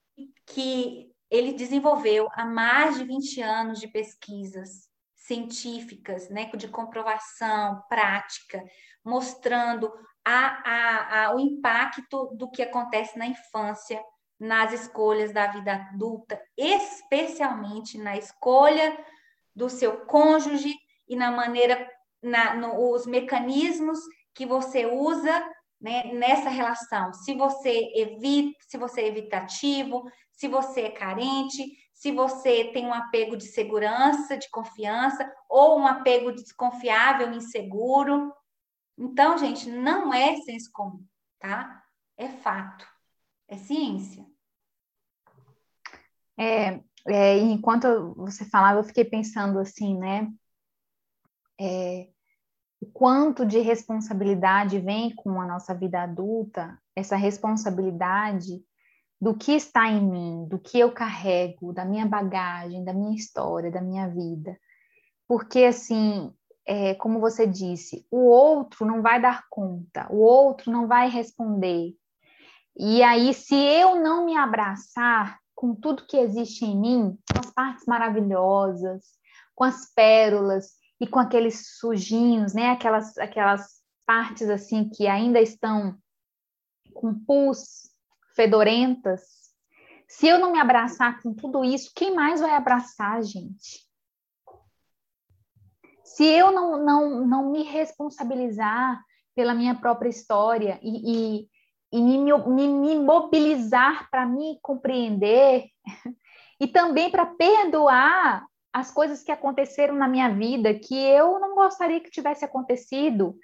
que 0.47 1.11
ele 1.31 1.53
desenvolveu 1.53 2.29
há 2.33 2.45
mais 2.45 2.99
de 2.99 3.05
20 3.05 3.41
anos 3.41 3.81
de 3.81 3.89
pesquisas 3.89 4.91
científicas, 5.15 6.29
né, 6.29 6.51
de 6.57 6.69
comprovação 6.69 7.83
prática, 7.89 8.63
mostrando 9.05 9.93
a, 10.25 10.71
a, 10.71 11.25
a, 11.25 11.35
o 11.35 11.41
impacto 11.41 12.35
do 12.35 12.51
que 12.51 12.63
acontece 12.63 13.19
na 13.19 13.27
infância, 13.27 14.03
nas 14.39 14.73
escolhas 14.73 15.33
da 15.33 15.47
vida 15.47 15.73
adulta, 15.75 16.41
especialmente 16.57 17.97
na 17.97 18.17
escolha 18.17 18.97
do 19.55 19.69
seu 19.71 20.05
cônjuge 20.07 20.75
e 21.09 21.15
na 21.15 21.31
maneira, 21.31 21.89
na, 22.23 22.55
no, 22.55 22.93
os 22.93 23.07
mecanismos 23.07 23.99
que 24.35 24.47
você 24.47 24.87
usa 24.87 25.45
né, 25.81 26.13
nessa 26.15 26.49
relação. 26.49 27.13
Se 27.13 27.35
você 27.35 27.93
evita, 27.95 28.57
se 28.69 28.79
você 28.79 29.03
é 29.03 29.09
evitativo, 29.09 30.09
se 30.33 30.49
você 30.49 30.83
é 30.83 30.91
carente, 30.91 31.77
se 31.93 32.11
você 32.13 32.65
tem 32.73 32.87
um 32.87 32.95
apego 32.95 33.37
de 33.37 33.45
segurança, 33.45 34.37
de 34.37 34.49
confiança, 34.51 35.31
ou 35.49 35.79
um 35.79 35.87
apego 35.87 36.33
desconfiável, 36.33 37.33
inseguro. 37.33 38.33
Então, 38.97 39.37
gente, 39.39 39.71
não 39.71 40.13
é 40.13 40.37
senso 40.37 40.71
comum, 40.73 41.05
tá? 41.39 41.85
É 42.17 42.29
fato, 42.29 42.87
é 43.49 43.57
ciência. 43.57 44.27
É, 46.37 46.81
é, 47.07 47.39
enquanto 47.39 48.15
você 48.15 48.45
falava, 48.45 48.81
eu 48.81 48.85
fiquei 48.85 49.05
pensando 49.05 49.59
assim, 49.59 49.97
né? 49.99 50.29
É, 51.61 52.09
o 52.83 52.87
quanto 52.87 53.47
de 53.47 53.61
responsabilidade 53.61 54.81
vem 54.81 55.15
com 55.15 55.41
a 55.41 55.47
nossa 55.47 55.73
vida 55.73 56.03
adulta, 56.03 56.77
essa 56.97 57.15
responsabilidade 57.15 58.61
do 59.21 59.37
que 59.37 59.53
está 59.53 59.89
em 59.89 60.05
mim, 60.05 60.49
do 60.49 60.59
que 60.59 60.81
eu 60.81 60.91
carrego, 60.91 61.73
da 61.73 61.85
minha 61.85 62.05
bagagem, 62.05 62.83
da 62.83 62.93
minha 62.93 63.15
história, 63.15 63.71
da 63.71 63.81
minha 63.81 64.09
vida. 64.09 64.59
Porque, 65.29 65.61
assim, 65.61 66.35
é, 66.67 66.97
como 66.97 67.21
você 67.21 67.47
disse, 67.47 68.05
o 68.11 68.27
outro 68.27 68.85
não 68.85 69.01
vai 69.01 69.23
dar 69.23 69.45
conta, 69.49 70.09
o 70.11 70.17
outro 70.17 70.73
não 70.73 70.89
vai 70.89 71.09
responder. 71.09 71.95
E 72.77 73.01
aí, 73.01 73.33
se 73.33 73.55
eu 73.55 73.95
não 74.03 74.27
me 74.27 74.37
abraçar 74.37 75.39
com 75.55 75.73
tudo 75.73 76.05
que 76.05 76.17
existe 76.17 76.65
em 76.65 76.77
mim, 76.77 77.19
com 77.33 77.39
as 77.39 77.53
partes 77.53 77.87
maravilhosas, 77.87 79.05
com 79.55 79.63
as 79.63 79.89
pérolas 79.95 80.82
e 81.03 81.07
com 81.07 81.19
aqueles 81.19 81.79
sujinhos, 81.79 82.55
né? 82.55 82.71
Aquelas, 82.71 83.19
aquelas 83.19 83.83
partes 84.07 84.49
assim 84.49 84.89
que 84.89 85.09
ainda 85.09 85.41
estão 85.41 85.99
com 86.95 87.13
pus, 87.13 87.91
fedorentas. 88.37 89.21
Se 90.07 90.29
eu 90.29 90.39
não 90.39 90.53
me 90.53 90.61
abraçar 90.61 91.21
com 91.21 91.35
tudo 91.35 91.65
isso, 91.65 91.91
quem 91.95 92.15
mais 92.15 92.41
vai 92.41 92.55
abraçar, 92.55 93.23
gente? 93.23 93.91
se 96.15 96.25
eu 96.25 96.53
não, 96.53 96.85
não, 96.85 97.27
não 97.27 97.51
me 97.51 97.63
responsabilizar 97.63 99.03
pela 99.35 99.55
minha 99.55 99.75
própria 99.75 100.11
história 100.11 100.79
e, 100.83 101.39
e, 101.41 101.49
e 101.91 102.03
me, 102.03 102.19
me, 102.19 102.69
me 102.69 102.97
mobilizar 102.97 104.11
para 104.11 104.27
me 104.27 104.59
compreender 104.61 105.65
e 106.61 106.69
também 106.69 107.11
para 107.11 107.25
perdoar 107.25 108.45
as 108.73 108.91
coisas 108.91 109.23
que 109.23 109.31
aconteceram 109.31 109.95
na 109.95 110.09
minha 110.09 110.31
vida 110.31 110.73
que 110.75 110.95
eu 110.95 111.39
não 111.39 111.55
gostaria 111.55 112.01
que 112.01 112.11
tivesse 112.11 112.45
acontecido. 112.45 113.37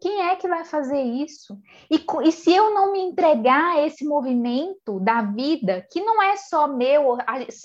Quem 0.00 0.22
é 0.22 0.36
que 0.36 0.46
vai 0.46 0.64
fazer 0.64 1.02
isso? 1.02 1.58
E, 1.90 2.04
e, 2.28 2.30
se 2.30 2.52
eu 2.52 2.72
não 2.72 2.92
me 2.92 3.00
entregar 3.00 3.76
a 3.76 3.86
esse 3.86 4.04
movimento 4.04 5.00
da 5.00 5.22
vida, 5.22 5.84
que 5.90 6.00
não 6.00 6.22
é 6.22 6.36
só 6.36 6.68
meu, 6.68 7.16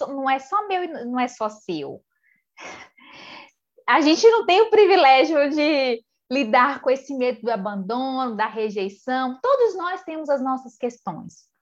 não 0.07 0.29
é 0.29 0.39
só 0.39 0.67
meu 0.67 0.83
e 0.83 0.87
não 0.87 1.19
é 1.19 1.27
só 1.27 1.49
seu. 1.49 2.01
A 3.87 4.01
gente 4.01 4.27
não 4.29 4.45
tem 4.45 4.61
o 4.61 4.69
privilégio 4.71 5.49
de 5.51 6.03
lidar 6.31 6.81
com 6.81 6.89
esse 6.89 7.13
medo 7.15 7.41
do 7.41 7.51
abandono, 7.51 8.35
da 8.35 8.47
rejeição. 8.47 9.37
Todos 9.41 9.75
nós 9.75 10.01
temos 10.03 10.29
as 10.29 10.41
nossas 10.41 10.75
questões. 10.75 11.52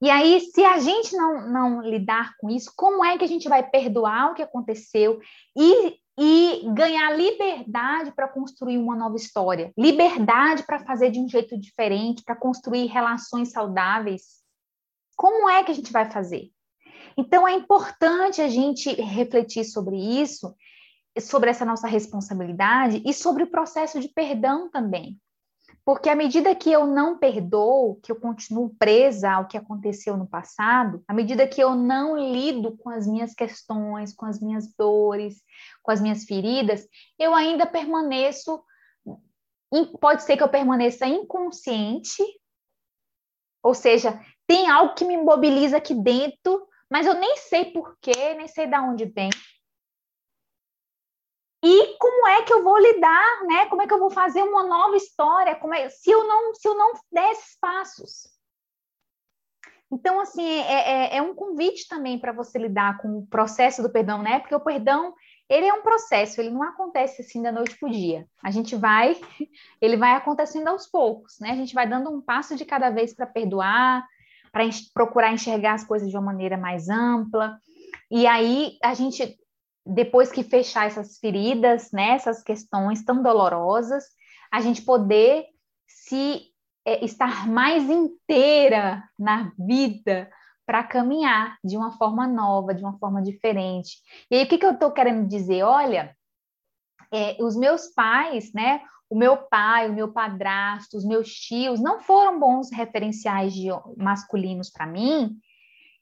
E 0.00 0.10
aí, 0.10 0.40
se 0.40 0.64
a 0.64 0.78
gente 0.78 1.16
não, 1.16 1.48
não 1.50 1.82
lidar 1.82 2.36
com 2.38 2.48
isso, 2.48 2.72
como 2.76 3.04
é 3.04 3.18
que 3.18 3.24
a 3.24 3.28
gente 3.28 3.48
vai 3.48 3.68
perdoar 3.68 4.30
o 4.30 4.34
que 4.34 4.42
aconteceu 4.42 5.20
e, 5.56 5.98
e 6.16 6.72
ganhar 6.72 7.16
liberdade 7.16 8.12
para 8.12 8.28
construir 8.28 8.78
uma 8.78 8.94
nova 8.94 9.16
história? 9.16 9.72
Liberdade 9.76 10.62
para 10.62 10.84
fazer 10.84 11.10
de 11.10 11.18
um 11.18 11.28
jeito 11.28 11.58
diferente, 11.58 12.22
para 12.22 12.36
construir 12.36 12.86
relações 12.86 13.50
saudáveis? 13.50 14.38
Como 15.16 15.48
é 15.50 15.64
que 15.64 15.72
a 15.72 15.74
gente 15.74 15.92
vai 15.92 16.08
fazer? 16.08 16.48
Então, 17.16 17.46
é 17.48 17.54
importante 17.54 18.40
a 18.40 18.48
gente 18.48 18.92
refletir 18.92 19.64
sobre 19.64 19.96
isso, 19.96 20.54
sobre 21.20 21.50
essa 21.50 21.64
nossa 21.64 21.88
responsabilidade 21.88 23.02
e 23.04 23.12
sobre 23.12 23.42
o 23.42 23.50
processo 23.50 23.98
de 23.98 24.08
perdão 24.08 24.70
também. 24.70 25.18
Porque 25.88 26.10
à 26.10 26.14
medida 26.14 26.54
que 26.54 26.70
eu 26.70 26.86
não 26.86 27.16
perdoo, 27.16 27.98
que 28.02 28.12
eu 28.12 28.16
continuo 28.20 28.68
presa 28.78 29.32
ao 29.32 29.48
que 29.48 29.56
aconteceu 29.56 30.18
no 30.18 30.26
passado, 30.26 31.02
à 31.08 31.14
medida 31.14 31.48
que 31.48 31.62
eu 31.62 31.74
não 31.74 32.14
lido 32.14 32.76
com 32.76 32.90
as 32.90 33.06
minhas 33.06 33.32
questões, 33.32 34.12
com 34.12 34.26
as 34.26 34.38
minhas 34.38 34.70
dores, 34.76 35.42
com 35.82 35.90
as 35.90 35.98
minhas 35.98 36.24
feridas, 36.24 36.86
eu 37.18 37.34
ainda 37.34 37.66
permaneço. 37.66 38.62
Pode 39.98 40.24
ser 40.24 40.36
que 40.36 40.42
eu 40.42 40.50
permaneça 40.50 41.06
inconsciente, 41.06 42.22
ou 43.62 43.72
seja, 43.72 44.22
tem 44.46 44.68
algo 44.68 44.94
que 44.94 45.06
me 45.06 45.16
mobiliza 45.16 45.78
aqui 45.78 45.94
dentro, 45.94 46.68
mas 46.90 47.06
eu 47.06 47.14
nem 47.14 47.38
sei 47.38 47.72
porquê, 47.72 48.34
nem 48.34 48.46
sei 48.46 48.66
de 48.66 48.76
onde 48.76 49.06
vem. 49.06 49.30
E 51.64 51.96
é 52.38 52.42
que 52.42 52.52
eu 52.52 52.62
vou 52.62 52.78
lidar, 52.78 53.44
né? 53.46 53.66
Como 53.66 53.82
é 53.82 53.86
que 53.86 53.92
eu 53.92 53.98
vou 53.98 54.10
fazer 54.10 54.42
uma 54.42 54.64
nova 54.64 54.96
história? 54.96 55.56
Como 55.56 55.74
é, 55.74 55.88
se 55.90 56.10
eu 56.10 56.26
não 56.26 56.54
se 56.54 56.66
eu 56.66 56.74
não 56.74 56.92
der 57.12 57.30
esses 57.32 57.56
passos? 57.60 58.38
Então, 59.90 60.20
assim, 60.20 60.44
é, 60.44 61.14
é, 61.14 61.16
é 61.16 61.22
um 61.22 61.34
convite 61.34 61.88
também 61.88 62.18
para 62.18 62.32
você 62.32 62.58
lidar 62.58 62.98
com 62.98 63.18
o 63.18 63.26
processo 63.26 63.82
do 63.82 63.90
perdão, 63.90 64.22
né? 64.22 64.38
Porque 64.38 64.54
o 64.54 64.60
perdão, 64.60 65.14
ele 65.48 65.66
é 65.66 65.72
um 65.72 65.82
processo, 65.82 66.40
ele 66.40 66.50
não 66.50 66.62
acontece 66.62 67.22
assim 67.22 67.42
da 67.42 67.50
noite 67.50 67.78
para 67.78 67.88
o 67.88 67.92
dia. 67.92 68.26
A 68.42 68.50
gente 68.50 68.76
vai, 68.76 69.16
ele 69.80 69.96
vai 69.96 70.12
acontecendo 70.12 70.68
aos 70.68 70.86
poucos, 70.86 71.38
né? 71.40 71.52
A 71.52 71.56
gente 71.56 71.74
vai 71.74 71.88
dando 71.88 72.10
um 72.10 72.20
passo 72.20 72.54
de 72.54 72.66
cada 72.66 72.90
vez 72.90 73.14
para 73.14 73.26
perdoar, 73.26 74.06
para 74.52 74.64
procurar 74.92 75.32
enxergar 75.32 75.72
as 75.72 75.84
coisas 75.84 76.10
de 76.10 76.16
uma 76.16 76.26
maneira 76.26 76.58
mais 76.58 76.90
ampla. 76.90 77.58
E 78.10 78.26
aí 78.26 78.76
a 78.82 78.92
gente 78.92 79.38
depois 79.88 80.30
que 80.30 80.42
fechar 80.42 80.86
essas 80.86 81.18
feridas, 81.18 81.90
né, 81.92 82.10
essas 82.10 82.42
questões 82.42 83.02
tão 83.02 83.22
dolorosas, 83.22 84.04
a 84.52 84.60
gente 84.60 84.82
poder 84.82 85.46
se 85.86 86.42
é, 86.84 87.04
estar 87.04 87.48
mais 87.48 87.88
inteira 87.88 89.02
na 89.18 89.50
vida 89.58 90.30
para 90.66 90.84
caminhar 90.84 91.56
de 91.64 91.78
uma 91.78 91.92
forma 91.92 92.26
nova, 92.26 92.74
de 92.74 92.82
uma 92.82 92.98
forma 92.98 93.22
diferente. 93.22 93.96
E 94.30 94.36
aí, 94.36 94.44
o 94.44 94.46
que, 94.46 94.58
que 94.58 94.66
eu 94.66 94.72
estou 94.72 94.92
querendo 94.92 95.26
dizer? 95.26 95.62
Olha, 95.62 96.14
é, 97.10 97.36
os 97.40 97.56
meus 97.56 97.88
pais, 97.88 98.52
né? 98.52 98.82
O 99.08 99.16
meu 99.16 99.38
pai, 99.38 99.88
o 99.88 99.94
meu 99.94 100.12
padrasto, 100.12 100.98
os 100.98 101.04
meus 101.06 101.32
tios 101.32 101.80
não 101.80 102.00
foram 102.00 102.38
bons 102.38 102.70
referenciais 102.70 103.54
de 103.54 103.68
masculinos 103.96 104.68
para 104.68 104.86
mim, 104.86 105.38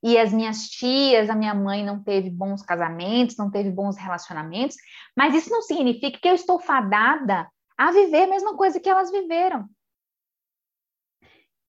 e 0.02 0.18
as 0.18 0.32
minhas 0.32 0.68
tias, 0.68 1.30
a 1.30 1.35
minha 1.35 1.54
mãe 1.54 1.85
não 1.85 2.02
teve 2.02 2.30
bons 2.30 2.62
casamentos, 2.62 3.37
não 3.37 3.50
teve 3.50 3.70
bons 3.70 3.96
relacionamentos, 3.96 4.76
mas 5.16 5.35
isso 5.35 5.50
não 5.50 5.62
significa 5.62 6.18
que 6.18 6.28
eu 6.28 6.35
estou 6.35 6.59
fadada 6.59 7.48
a 7.76 7.90
viver 7.90 8.24
a 8.24 8.30
mesma 8.30 8.56
coisa 8.56 8.80
que 8.80 8.88
elas 8.88 9.11
viveram. 9.11 9.68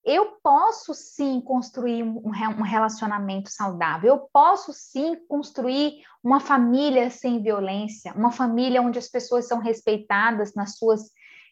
Eu 0.04 0.38
posso 0.42 0.94
sim 0.94 1.42
construir 1.42 2.02
um 2.02 2.62
relacionamento 2.62 3.50
saudável, 3.50 4.14
eu 4.14 4.30
posso 4.32 4.72
sim 4.72 5.18
construir 5.28 6.02
uma 6.24 6.40
família 6.40 7.10
sem 7.10 7.42
violência, 7.42 8.14
uma 8.14 8.32
família 8.32 8.82
onde 8.82 8.98
as 8.98 9.10
pessoas 9.10 9.48
são 9.48 9.60
respeitadas 9.60 10.54
nas 10.56 10.78
suas 10.78 11.12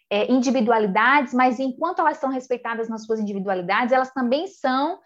é, 0.10 0.32
individualidades, 0.32 1.34
mas 1.34 1.60
enquanto 1.60 2.00
elas 2.00 2.18
são 2.18 2.30
respeitadas 2.30 2.88
nas 2.88 3.04
suas 3.06 3.20
individualidades, 3.20 3.92
elas 3.92 4.14
também 4.14 4.48
são 4.48 5.00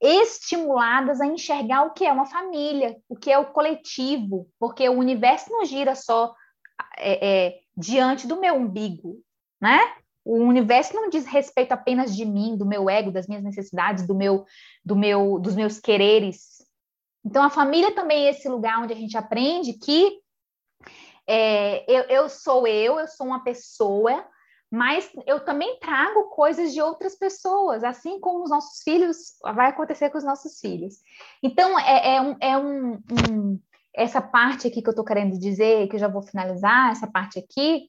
estimuladas 0.00 1.20
a 1.20 1.26
enxergar 1.26 1.84
o 1.84 1.92
que 1.92 2.04
é 2.04 2.12
uma 2.12 2.26
família, 2.26 2.96
o 3.08 3.16
que 3.16 3.30
é 3.30 3.38
o 3.38 3.46
coletivo, 3.46 4.48
porque 4.58 4.88
o 4.88 4.98
universo 4.98 5.50
não 5.50 5.64
gira 5.64 5.94
só 5.94 6.34
é, 6.98 7.46
é, 7.46 7.58
diante 7.76 8.26
do 8.26 8.40
meu 8.40 8.54
umbigo, 8.54 9.20
né? 9.60 9.80
O 10.24 10.38
universo 10.38 10.92
não 10.92 11.08
diz 11.08 11.24
respeito 11.24 11.72
apenas 11.72 12.14
de 12.14 12.24
mim, 12.24 12.56
do 12.56 12.66
meu 12.66 12.90
ego, 12.90 13.12
das 13.12 13.28
minhas 13.28 13.44
necessidades, 13.44 14.06
do 14.06 14.14
meu, 14.14 14.44
do 14.84 14.96
meu, 14.96 15.38
dos 15.38 15.54
meus 15.54 15.78
quereres. 15.78 16.56
Então, 17.24 17.42
a 17.42 17.50
família 17.50 17.92
também 17.92 18.26
é 18.26 18.30
esse 18.30 18.48
lugar 18.48 18.82
onde 18.82 18.92
a 18.92 18.96
gente 18.96 19.16
aprende 19.16 19.74
que 19.74 20.20
é, 21.28 21.84
eu, 21.90 22.02
eu 22.04 22.28
sou 22.28 22.66
eu, 22.66 22.98
eu 22.98 23.08
sou 23.08 23.26
uma 23.26 23.42
pessoa 23.42 24.26
mas 24.70 25.08
eu 25.26 25.44
também 25.44 25.78
trago 25.78 26.30
coisas 26.30 26.72
de 26.72 26.82
outras 26.82 27.16
pessoas, 27.16 27.84
assim 27.84 28.18
como 28.18 28.42
os 28.42 28.50
nossos 28.50 28.82
filhos, 28.82 29.16
vai 29.54 29.68
acontecer 29.68 30.10
com 30.10 30.18
os 30.18 30.24
nossos 30.24 30.58
filhos. 30.58 30.96
Então, 31.42 31.78
é, 31.78 32.16
é, 32.16 32.20
um, 32.20 32.36
é 32.40 32.58
um, 32.58 33.02
um, 33.12 33.60
essa 33.94 34.20
parte 34.20 34.66
aqui 34.66 34.82
que 34.82 34.88
eu 34.88 34.92
estou 34.92 35.04
querendo 35.04 35.38
dizer, 35.38 35.88
que 35.88 35.96
eu 35.96 36.00
já 36.00 36.08
vou 36.08 36.22
finalizar, 36.22 36.90
essa 36.90 37.06
parte 37.06 37.38
aqui, 37.38 37.88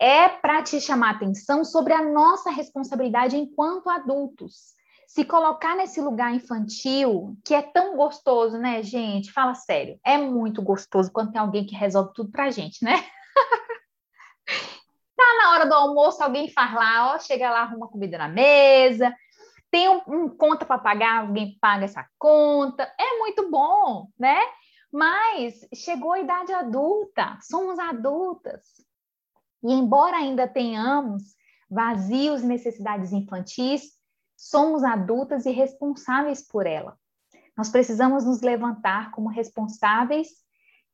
é 0.00 0.28
para 0.28 0.62
te 0.62 0.80
chamar 0.80 1.10
atenção 1.10 1.64
sobre 1.64 1.92
a 1.92 2.02
nossa 2.02 2.50
responsabilidade 2.50 3.36
enquanto 3.36 3.90
adultos. 3.90 4.76
Se 5.06 5.24
colocar 5.24 5.74
nesse 5.74 6.00
lugar 6.00 6.34
infantil, 6.34 7.36
que 7.44 7.54
é 7.54 7.62
tão 7.62 7.96
gostoso, 7.96 8.58
né, 8.58 8.82
gente? 8.82 9.32
Fala 9.32 9.54
sério, 9.54 9.98
é 10.04 10.18
muito 10.18 10.62
gostoso 10.62 11.10
quando 11.10 11.32
tem 11.32 11.40
alguém 11.40 11.66
que 11.66 11.74
resolve 11.74 12.12
tudo 12.14 12.30
pra 12.30 12.50
gente, 12.50 12.84
né? 12.84 12.94
Na 15.38 15.52
hora 15.52 15.66
do 15.66 15.72
almoço, 15.72 16.20
alguém 16.20 16.50
faz 16.50 16.74
lá, 16.74 17.14
ó, 17.14 17.18
chega 17.20 17.48
lá, 17.48 17.60
arruma 17.60 17.86
comida 17.86 18.18
na 18.18 18.26
mesa, 18.26 19.14
tem 19.70 19.88
um, 19.88 20.02
um 20.08 20.28
conta 20.28 20.64
para 20.64 20.78
pagar, 20.78 21.20
alguém 21.20 21.56
paga 21.60 21.84
essa 21.84 22.04
conta, 22.18 22.82
é 22.98 23.18
muito 23.18 23.48
bom, 23.48 24.08
né? 24.18 24.36
Mas 24.92 25.64
chegou 25.72 26.12
a 26.12 26.18
idade 26.18 26.52
adulta, 26.52 27.38
somos 27.40 27.78
adultas. 27.78 28.84
E 29.62 29.72
embora 29.72 30.16
ainda 30.16 30.48
tenhamos 30.48 31.36
vazios 31.70 32.42
necessidades 32.42 33.12
infantis, 33.12 33.92
somos 34.36 34.82
adultas 34.82 35.46
e 35.46 35.52
responsáveis 35.52 36.44
por 36.44 36.66
ela. 36.66 36.98
Nós 37.56 37.68
precisamos 37.68 38.24
nos 38.24 38.40
levantar 38.40 39.12
como 39.12 39.28
responsáveis 39.28 40.28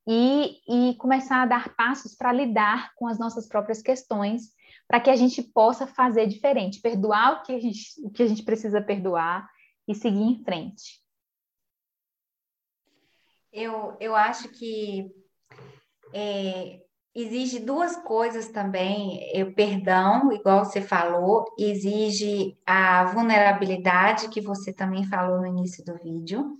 e, 0.06 0.60
e 0.68 0.94
começar 0.96 1.42
a 1.42 1.46
dar 1.46 1.74
passos 1.74 2.14
para 2.14 2.32
lidar 2.32 2.92
com 2.96 3.06
as 3.06 3.18
nossas 3.18 3.48
próprias 3.48 3.80
questões, 3.80 4.52
para 4.86 5.00
que 5.00 5.10
a 5.10 5.16
gente 5.16 5.42
possa 5.42 5.86
fazer 5.86 6.26
diferente, 6.26 6.80
perdoar 6.80 7.32
o 7.32 7.42
que 7.42 7.52
a 7.52 7.60
gente, 7.60 7.80
o 8.02 8.10
que 8.10 8.22
a 8.22 8.26
gente 8.26 8.42
precisa 8.42 8.82
perdoar 8.82 9.48
e 9.88 9.94
seguir 9.94 10.22
em 10.22 10.42
frente. 10.44 11.02
Eu, 13.52 13.96
eu 14.00 14.14
acho 14.16 14.48
que 14.48 15.10
é, 16.12 16.80
exige 17.14 17.60
duas 17.60 17.96
coisas 17.96 18.48
também. 18.48 19.20
O 19.42 19.54
perdão, 19.54 20.32
igual 20.32 20.64
você 20.64 20.82
falou, 20.82 21.44
exige 21.58 22.58
a 22.66 23.04
vulnerabilidade, 23.06 24.28
que 24.28 24.40
você 24.40 24.72
também 24.72 25.04
falou 25.04 25.38
no 25.38 25.46
início 25.46 25.84
do 25.84 25.96
vídeo. 25.96 26.58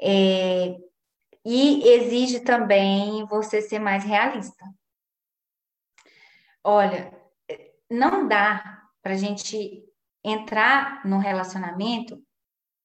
É, 0.00 0.76
e 1.44 1.86
exige 1.88 2.40
também 2.40 3.24
você 3.26 3.60
ser 3.60 3.78
mais 3.78 4.02
realista. 4.02 4.64
Olha, 6.62 7.12
não 7.90 8.26
dá 8.26 8.88
para 9.02 9.12
a 9.12 9.16
gente 9.16 9.84
entrar 10.24 11.04
no 11.04 11.18
relacionamento 11.18 12.22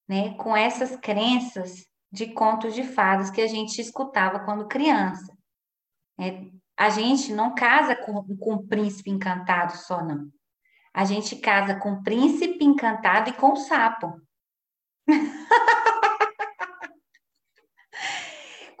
né, 0.06 0.34
com 0.34 0.54
essas 0.54 0.94
crenças 0.96 1.86
de 2.12 2.26
contos 2.26 2.74
de 2.74 2.82
fadas 2.82 3.30
que 3.30 3.40
a 3.40 3.46
gente 3.46 3.80
escutava 3.80 4.40
quando 4.40 4.68
criança. 4.68 5.32
É, 6.18 6.50
a 6.76 6.90
gente 6.90 7.32
não 7.32 7.54
casa 7.54 7.96
com, 7.96 8.36
com 8.36 8.54
um 8.54 8.66
príncipe 8.66 9.10
encantado 9.10 9.76
só, 9.76 10.04
não. 10.04 10.30
A 10.92 11.04
gente 11.04 11.36
casa 11.36 11.76
com 11.76 11.92
o 11.92 12.02
príncipe 12.02 12.64
encantado 12.64 13.30
e 13.30 13.32
com 13.32 13.52
o 13.52 13.56
sapo. 13.56 14.20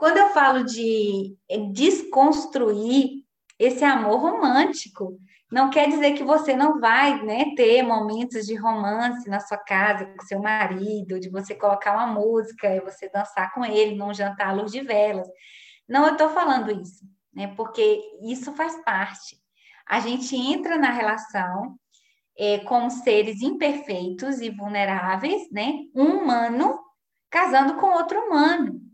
Quando 0.00 0.16
eu 0.16 0.30
falo 0.30 0.64
de 0.64 1.36
desconstruir 1.74 3.22
esse 3.58 3.84
amor 3.84 4.18
romântico, 4.18 5.20
não 5.52 5.68
quer 5.68 5.90
dizer 5.90 6.12
que 6.12 6.24
você 6.24 6.56
não 6.56 6.80
vai 6.80 7.22
né, 7.22 7.54
ter 7.54 7.82
momentos 7.82 8.46
de 8.46 8.54
romance 8.54 9.28
na 9.28 9.40
sua 9.40 9.58
casa 9.58 10.06
com 10.06 10.24
seu 10.24 10.40
marido, 10.40 11.20
de 11.20 11.28
você 11.28 11.54
colocar 11.54 11.92
uma 11.92 12.06
música 12.06 12.74
e 12.74 12.80
você 12.80 13.10
dançar 13.10 13.52
com 13.52 13.62
ele 13.62 13.94
num 13.94 14.14
jantar 14.14 14.48
à 14.48 14.52
luz 14.54 14.72
de 14.72 14.80
velas. 14.80 15.28
Não, 15.86 16.06
eu 16.06 16.12
estou 16.12 16.30
falando 16.30 16.70
isso, 16.70 17.04
né? 17.34 17.48
Porque 17.54 18.00
isso 18.22 18.54
faz 18.54 18.82
parte. 18.82 19.36
A 19.86 20.00
gente 20.00 20.34
entra 20.34 20.78
na 20.78 20.92
relação 20.92 21.76
é, 22.38 22.60
com 22.60 22.88
seres 22.88 23.42
imperfeitos 23.42 24.40
e 24.40 24.48
vulneráveis, 24.48 25.42
né? 25.52 25.74
Um 25.94 26.22
humano 26.22 26.80
casando 27.28 27.74
com 27.74 27.88
outro 27.88 28.18
humano. 28.18 28.89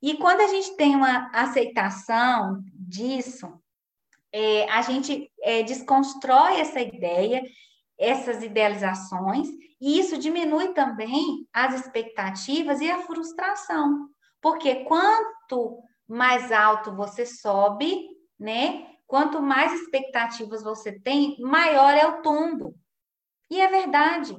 E 0.00 0.16
quando 0.16 0.40
a 0.40 0.46
gente 0.46 0.76
tem 0.76 0.94
uma 0.94 1.30
aceitação 1.32 2.62
disso, 2.72 3.52
é, 4.32 4.70
a 4.70 4.82
gente 4.82 5.30
é, 5.42 5.62
desconstrói 5.62 6.60
essa 6.60 6.80
ideia, 6.80 7.42
essas 7.98 8.42
idealizações, 8.42 9.48
e 9.80 9.98
isso 9.98 10.18
diminui 10.18 10.72
também 10.72 11.46
as 11.52 11.74
expectativas 11.74 12.80
e 12.80 12.90
a 12.90 13.02
frustração. 13.02 14.08
Porque 14.40 14.84
quanto 14.84 15.82
mais 16.06 16.52
alto 16.52 16.94
você 16.94 17.26
sobe, 17.26 18.06
né? 18.38 18.86
Quanto 19.06 19.40
mais 19.40 19.72
expectativas 19.72 20.62
você 20.62 20.92
tem, 21.00 21.36
maior 21.40 21.94
é 21.94 22.06
o 22.06 22.22
tombo. 22.22 22.74
E 23.50 23.60
é 23.60 23.66
verdade. 23.66 24.36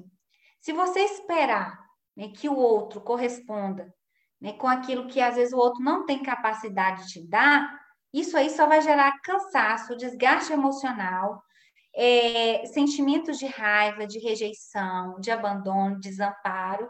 Se 0.62 0.72
você 0.72 1.02
esperar 1.02 1.80
né, 2.16 2.30
que 2.30 2.48
o 2.48 2.56
outro 2.56 3.02
corresponda 3.02 3.94
né, 4.42 4.54
com 4.54 4.68
aquilo 4.68 5.08
que 5.08 5.20
às 5.20 5.36
vezes 5.36 5.54
o 5.54 5.58
outro 5.58 5.84
não 5.84 6.06
tem 6.06 6.24
capacidade 6.24 7.08
de 7.08 7.28
dar, 7.28 7.80
isso 8.14 8.38
aí 8.38 8.50
só 8.50 8.66
vai 8.68 8.82
gerar 8.82 9.20
cansaço, 9.22 9.96
desgaste 9.96 10.52
emocional, 10.52 11.44
é, 11.94 12.66
sentimentos 12.68 13.38
de 13.38 13.46
raiva, 13.46 14.08
de 14.08 14.20
rejeição, 14.20 15.20
de 15.20 15.30
abandono, 15.30 16.00
desamparo 16.00 16.90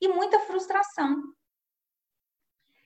e 0.00 0.08
muita 0.08 0.38
frustração. 0.40 1.16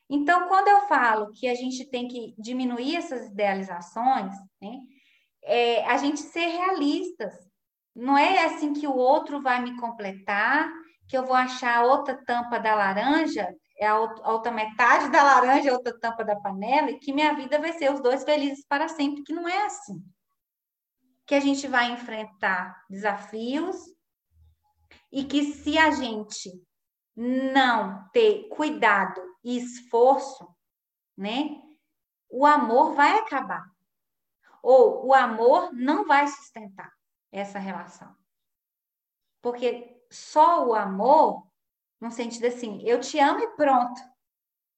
Então, 0.09 0.47
quando 0.47 0.69
eu 0.69 0.87
falo 0.87 1.33
que 1.33 1.49
a 1.49 1.55
gente 1.55 1.85
tem 1.91 2.07
que 2.07 2.35
diminuir 2.39 2.97
essas 2.97 3.27
idealizações, 3.27 4.33
né, 4.63 4.79
é 5.43 5.85
a 5.85 5.97
gente 5.97 6.21
ser 6.21 6.47
realistas. 6.47 7.35
Não 7.95 8.17
é 8.17 8.45
assim 8.45 8.73
que 8.73 8.87
o 8.87 8.95
outro 8.95 9.43
vai 9.43 9.63
me 9.63 9.77
completar, 9.79 10.71
que 11.09 11.17
eu 11.17 11.25
vou 11.25 11.35
achar 11.35 11.85
outra 11.85 12.17
tampa 12.25 12.59
da 12.59 12.75
laranja 12.75 13.49
é 13.79 13.87
a 13.87 13.99
outra 13.99 14.51
metade 14.51 15.11
da 15.11 15.23
laranja, 15.23 15.71
a 15.71 15.75
outra 15.75 15.99
tampa 15.99 16.25
da 16.25 16.37
panela, 16.37 16.91
e 16.91 16.99
que 16.99 17.13
minha 17.13 17.35
vida 17.35 17.59
vai 17.59 17.73
ser 17.75 17.93
os 17.93 18.01
dois 18.01 18.25
felizes 18.25 18.65
para 18.67 18.89
sempre, 18.89 19.23
que 19.23 19.33
não 19.33 19.47
é 19.47 19.67
assim. 19.67 20.03
Que 21.27 21.35
a 21.35 21.41
gente 21.41 21.67
vai 21.67 21.93
enfrentar 21.93 22.85
desafios 22.89 23.77
e 25.13 25.25
que 25.25 25.53
se 25.53 25.77
a 25.77 25.91
gente 25.91 26.51
não 27.15 28.09
ter 28.13 28.49
cuidado 28.49 29.21
e 29.43 29.57
esforço, 29.59 30.49
né, 31.17 31.61
o 32.29 32.45
amor 32.45 32.95
vai 32.95 33.19
acabar. 33.19 33.65
Ou 34.63 35.07
o 35.07 35.15
amor 35.15 35.73
não 35.73 36.05
vai 36.05 36.27
sustentar 36.27 36.93
essa 37.31 37.59
relação. 37.59 38.15
Porque 39.41 40.03
só 40.11 40.67
o 40.67 40.75
amor 40.75 41.47
no 42.01 42.11
sentido 42.11 42.47
assim, 42.47 42.83
eu 42.85 43.01
te 43.01 43.19
amo 43.19 43.41
e 43.41 43.57
pronto. 43.57 44.01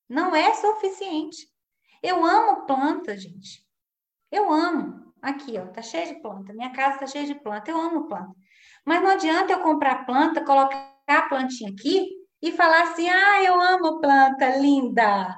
Não 0.08 0.34
é 0.34 0.54
suficiente. 0.54 1.48
Eu 2.02 2.24
amo 2.24 2.66
planta, 2.66 3.16
gente. 3.16 3.64
Eu 4.30 4.52
amo. 4.52 5.12
Aqui, 5.22 5.58
ó, 5.58 5.66
tá 5.66 5.82
cheio 5.82 6.14
de 6.14 6.22
planta. 6.22 6.52
Minha 6.52 6.72
casa 6.72 6.98
tá 6.98 7.06
cheia 7.06 7.26
de 7.26 7.34
planta. 7.34 7.70
Eu 7.70 7.80
amo 7.80 8.06
planta. 8.08 8.34
Mas 8.84 9.02
não 9.02 9.10
adianta 9.10 9.52
eu 9.52 9.62
comprar 9.62 10.06
planta, 10.06 10.44
colocar 10.44 10.94
a 11.06 11.22
plantinha 11.22 11.70
aqui 11.70 12.08
e 12.42 12.52
falar 12.52 12.82
assim: 12.84 13.08
"Ah, 13.08 13.42
eu 13.42 13.60
amo 13.60 14.00
planta 14.00 14.56
linda". 14.56 15.34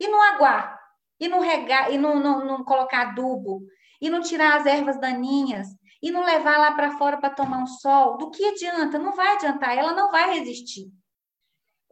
E 0.00 0.08
não 0.08 0.22
aguar, 0.22 0.78
e 1.20 1.28
não 1.28 1.40
regar, 1.40 1.92
e 1.92 1.98
não, 1.98 2.18
não, 2.20 2.44
não 2.44 2.64
colocar 2.64 3.08
adubo, 3.08 3.62
e 4.00 4.10
não 4.10 4.20
tirar 4.20 4.56
as 4.58 4.66
ervas 4.66 5.00
daninhas, 5.00 5.68
e 6.02 6.10
não 6.10 6.24
levar 6.24 6.58
lá 6.58 6.72
para 6.72 6.96
fora 6.98 7.18
para 7.18 7.34
tomar 7.34 7.58
um 7.62 7.66
sol. 7.66 8.16
Do 8.18 8.30
que 8.30 8.44
adianta? 8.46 8.98
Não 8.98 9.12
vai 9.14 9.34
adiantar, 9.34 9.76
ela 9.76 9.92
não 9.94 10.10
vai 10.10 10.38
resistir. 10.38 10.90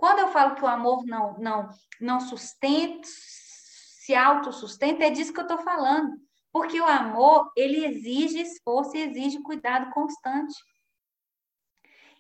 Quando 0.03 0.19
eu 0.19 0.33
falo 0.33 0.57
que 0.57 0.65
o 0.65 0.67
amor 0.67 1.07
não, 1.07 1.39
não, 1.39 1.71
não 2.01 2.19
sustenta, 2.19 3.07
se 3.07 4.13
autossustenta, 4.17 5.05
é 5.05 5.11
disso 5.11 5.33
que 5.33 5.39
eu 5.39 5.45
estou 5.45 5.59
falando. 5.59 6.17
Porque 6.53 6.81
o 6.81 6.85
amor, 6.85 7.53
ele 7.57 7.87
exige 7.87 8.41
esforço 8.41 8.97
e 8.97 9.03
exige 9.03 9.41
cuidado 9.45 9.93
constante. 9.93 10.57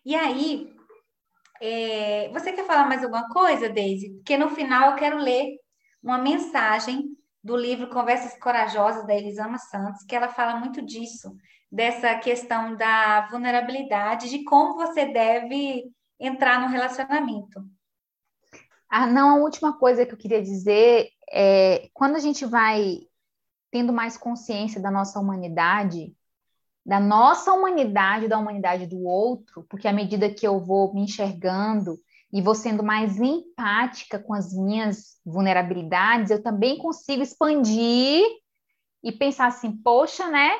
E 0.04 0.14
aí, 0.14 0.72
é, 1.60 2.28
você 2.28 2.52
quer 2.52 2.64
falar 2.66 2.86
mais 2.86 3.02
alguma 3.02 3.28
coisa, 3.28 3.68
Deise? 3.68 4.10
Porque 4.10 4.38
no 4.38 4.50
final 4.50 4.92
eu 4.92 4.96
quero 4.96 5.18
ler 5.18 5.48
uma 6.00 6.18
mensagem 6.18 7.16
do 7.42 7.56
livro 7.56 7.90
Conversas 7.90 8.38
Corajosas, 8.38 9.04
da 9.08 9.16
Elisama 9.16 9.58
Santos, 9.58 10.04
que 10.04 10.14
ela 10.14 10.28
fala 10.28 10.54
muito 10.54 10.80
disso, 10.80 11.36
dessa 11.68 12.14
questão 12.20 12.76
da 12.76 13.26
vulnerabilidade, 13.26 14.30
de 14.30 14.44
como 14.44 14.76
você 14.76 15.06
deve 15.06 15.90
entrar 16.22 16.60
no 16.60 16.68
relacionamento. 16.68 17.62
Ah, 18.88 19.06
não, 19.06 19.30
a 19.30 19.34
última 19.36 19.76
coisa 19.78 20.06
que 20.06 20.12
eu 20.12 20.18
queria 20.18 20.42
dizer 20.42 21.08
é 21.30 21.88
quando 21.92 22.16
a 22.16 22.18
gente 22.18 22.44
vai 22.44 23.00
tendo 23.70 23.92
mais 23.92 24.16
consciência 24.16 24.80
da 24.80 24.90
nossa 24.90 25.18
humanidade, 25.18 26.14
da 26.84 27.00
nossa 27.00 27.52
humanidade, 27.52 28.28
da 28.28 28.38
humanidade 28.38 28.86
do 28.86 29.02
outro, 29.02 29.64
porque 29.68 29.88
à 29.88 29.92
medida 29.92 30.32
que 30.32 30.46
eu 30.46 30.60
vou 30.60 30.92
me 30.94 31.02
enxergando 31.02 31.98
e 32.32 32.42
vou 32.42 32.54
sendo 32.54 32.82
mais 32.82 33.18
empática 33.18 34.18
com 34.18 34.34
as 34.34 34.52
minhas 34.52 35.18
vulnerabilidades, 35.24 36.30
eu 36.30 36.42
também 36.42 36.78
consigo 36.78 37.22
expandir 37.22 38.22
e 39.02 39.10
pensar 39.10 39.46
assim, 39.46 39.72
poxa, 39.76 40.28
né? 40.28 40.50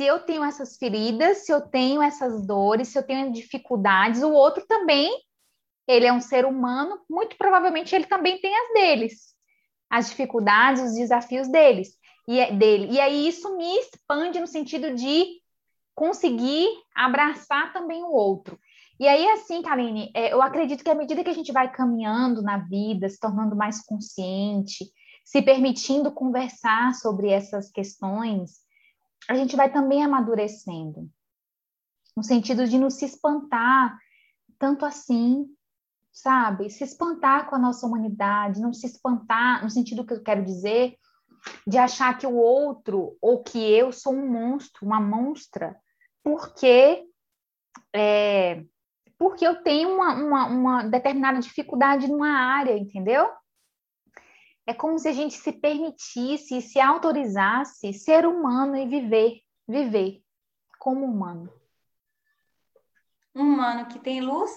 Se 0.00 0.06
eu 0.06 0.18
tenho 0.20 0.42
essas 0.42 0.78
feridas, 0.78 1.44
se 1.44 1.52
eu 1.52 1.60
tenho 1.60 2.00
essas 2.00 2.46
dores, 2.46 2.88
se 2.88 2.98
eu 2.98 3.02
tenho 3.02 3.30
dificuldades, 3.30 4.22
o 4.22 4.32
outro 4.32 4.64
também, 4.66 5.12
ele 5.86 6.06
é 6.06 6.12
um 6.12 6.22
ser 6.22 6.46
humano, 6.46 6.98
muito 7.06 7.36
provavelmente 7.36 7.94
ele 7.94 8.06
também 8.06 8.40
tem 8.40 8.50
as 8.56 8.72
deles, 8.72 9.34
as 9.90 10.08
dificuldades, 10.08 10.82
os 10.82 10.94
desafios 10.94 11.48
deles 11.48 11.98
e 12.26 12.40
é, 12.40 12.50
dele. 12.50 12.90
E 12.90 12.98
aí 12.98 13.28
isso 13.28 13.54
me 13.58 13.76
expande 13.76 14.40
no 14.40 14.46
sentido 14.46 14.94
de 14.94 15.26
conseguir 15.94 16.66
abraçar 16.96 17.70
também 17.74 18.02
o 18.02 18.10
outro. 18.10 18.58
E 18.98 19.06
aí, 19.06 19.28
assim, 19.28 19.60
Kaline, 19.60 20.10
é, 20.16 20.32
eu 20.32 20.40
acredito 20.40 20.82
que 20.82 20.88
à 20.88 20.94
medida 20.94 21.22
que 21.22 21.28
a 21.28 21.34
gente 21.34 21.52
vai 21.52 21.70
caminhando 21.70 22.40
na 22.40 22.56
vida, 22.56 23.06
se 23.06 23.20
tornando 23.20 23.54
mais 23.54 23.84
consciente, 23.84 24.86
se 25.22 25.42
permitindo 25.42 26.10
conversar 26.10 26.94
sobre 26.94 27.28
essas 27.28 27.70
questões, 27.70 28.60
a 29.28 29.34
gente 29.34 29.56
vai 29.56 29.70
também 29.72 30.02
amadurecendo, 30.02 31.08
no 32.16 32.22
sentido 32.22 32.66
de 32.66 32.78
não 32.78 32.90
se 32.90 33.04
espantar 33.04 33.98
tanto 34.58 34.84
assim, 34.84 35.46
sabe? 36.12 36.68
Se 36.68 36.84
espantar 36.84 37.48
com 37.48 37.56
a 37.56 37.58
nossa 37.58 37.86
humanidade, 37.86 38.60
não 38.60 38.72
se 38.72 38.86
espantar, 38.86 39.62
no 39.62 39.70
sentido 39.70 40.04
que 40.04 40.12
eu 40.12 40.22
quero 40.22 40.44
dizer, 40.44 40.96
de 41.66 41.78
achar 41.78 42.16
que 42.18 42.26
o 42.26 42.34
outro 42.34 43.16
ou 43.20 43.42
que 43.42 43.58
eu 43.58 43.92
sou 43.92 44.12
um 44.12 44.28
monstro, 44.28 44.84
uma 44.84 45.00
monstra, 45.00 45.74
porque 46.22 47.06
é, 47.94 48.64
porque 49.18 49.46
eu 49.46 49.62
tenho 49.62 49.94
uma, 49.94 50.14
uma, 50.14 50.46
uma 50.46 50.82
determinada 50.84 51.38
dificuldade 51.40 52.08
numa 52.08 52.30
área, 52.30 52.76
entendeu? 52.76 53.30
É 54.66 54.74
como 54.74 54.98
se 54.98 55.08
a 55.08 55.12
gente 55.12 55.34
se 55.34 55.52
permitisse, 55.52 56.60
se 56.60 56.78
autorizasse 56.78 57.92
ser 57.92 58.26
humano 58.26 58.76
e 58.76 58.86
viver, 58.86 59.40
viver 59.66 60.22
como 60.78 61.04
humano. 61.04 61.52
Um 63.34 63.42
humano 63.42 63.86
que 63.86 63.98
tem 63.98 64.20
luz 64.20 64.50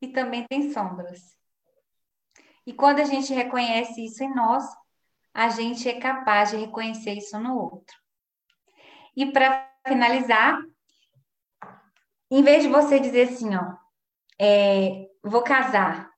e 0.00 0.08
também 0.08 0.46
tem 0.48 0.72
sombras. 0.72 1.34
E 2.66 2.72
quando 2.72 3.00
a 3.00 3.04
gente 3.04 3.32
reconhece 3.32 4.04
isso 4.04 4.22
em 4.22 4.34
nós, 4.34 4.64
a 5.32 5.48
gente 5.48 5.88
é 5.88 5.98
capaz 5.98 6.50
de 6.50 6.56
reconhecer 6.56 7.14
isso 7.14 7.38
no 7.38 7.58
outro. 7.58 7.96
E 9.16 9.30
para 9.32 9.70
finalizar, 9.86 10.58
em 12.30 12.42
vez 12.42 12.62
de 12.62 12.68
você 12.68 12.98
dizer 12.98 13.28
assim, 13.28 13.54
ó, 13.54 13.76
é, 14.40 15.08
vou 15.22 15.42
casar, 15.42 16.10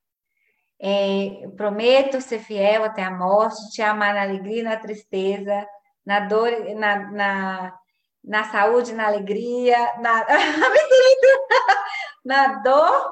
É, 0.78 1.48
prometo 1.56 2.20
ser 2.20 2.38
fiel 2.38 2.84
até 2.84 3.02
a 3.02 3.10
morte, 3.10 3.70
te 3.72 3.80
amar 3.80 4.14
na 4.14 4.22
alegria 4.22 4.60
e 4.60 4.64
na 4.64 4.76
tristeza, 4.76 5.66
na 6.04 6.20
dor, 6.20 6.50
na, 6.76 7.10
na, 7.10 7.78
na 8.22 8.44
saúde, 8.44 8.92
na 8.92 9.06
alegria, 9.06 9.78
na, 10.00 10.26
na 12.24 12.46
dor. 12.62 13.10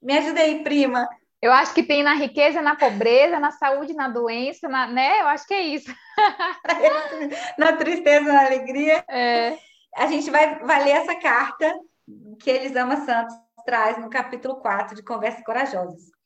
Me 0.00 0.16
ajuda 0.16 0.40
aí, 0.40 0.62
prima. 0.62 1.08
Eu 1.40 1.52
acho 1.52 1.72
que 1.72 1.82
tem 1.82 2.02
na 2.02 2.14
riqueza, 2.14 2.60
na 2.60 2.74
pobreza, 2.74 3.38
na 3.38 3.52
saúde, 3.52 3.94
na 3.94 4.08
doença, 4.08 4.68
na, 4.68 4.86
né? 4.86 5.20
Eu 5.20 5.28
acho 5.28 5.46
que 5.46 5.54
é 5.54 5.62
isso. 5.62 5.94
na 7.56 7.72
tristeza, 7.74 8.32
na 8.32 8.46
alegria. 8.46 9.04
É. 9.08 9.56
A 9.96 10.06
gente 10.06 10.30
vai, 10.30 10.58
vai 10.60 10.84
ler 10.84 10.90
essa 10.90 11.14
carta 11.14 11.72
que 12.40 12.50
Elisama 12.50 12.96
Santos 13.04 13.34
traz 13.64 13.98
no 13.98 14.10
capítulo 14.10 14.56
4 14.56 14.96
de 14.96 15.02
Conversas 15.02 15.44
Corajosas. 15.44 16.17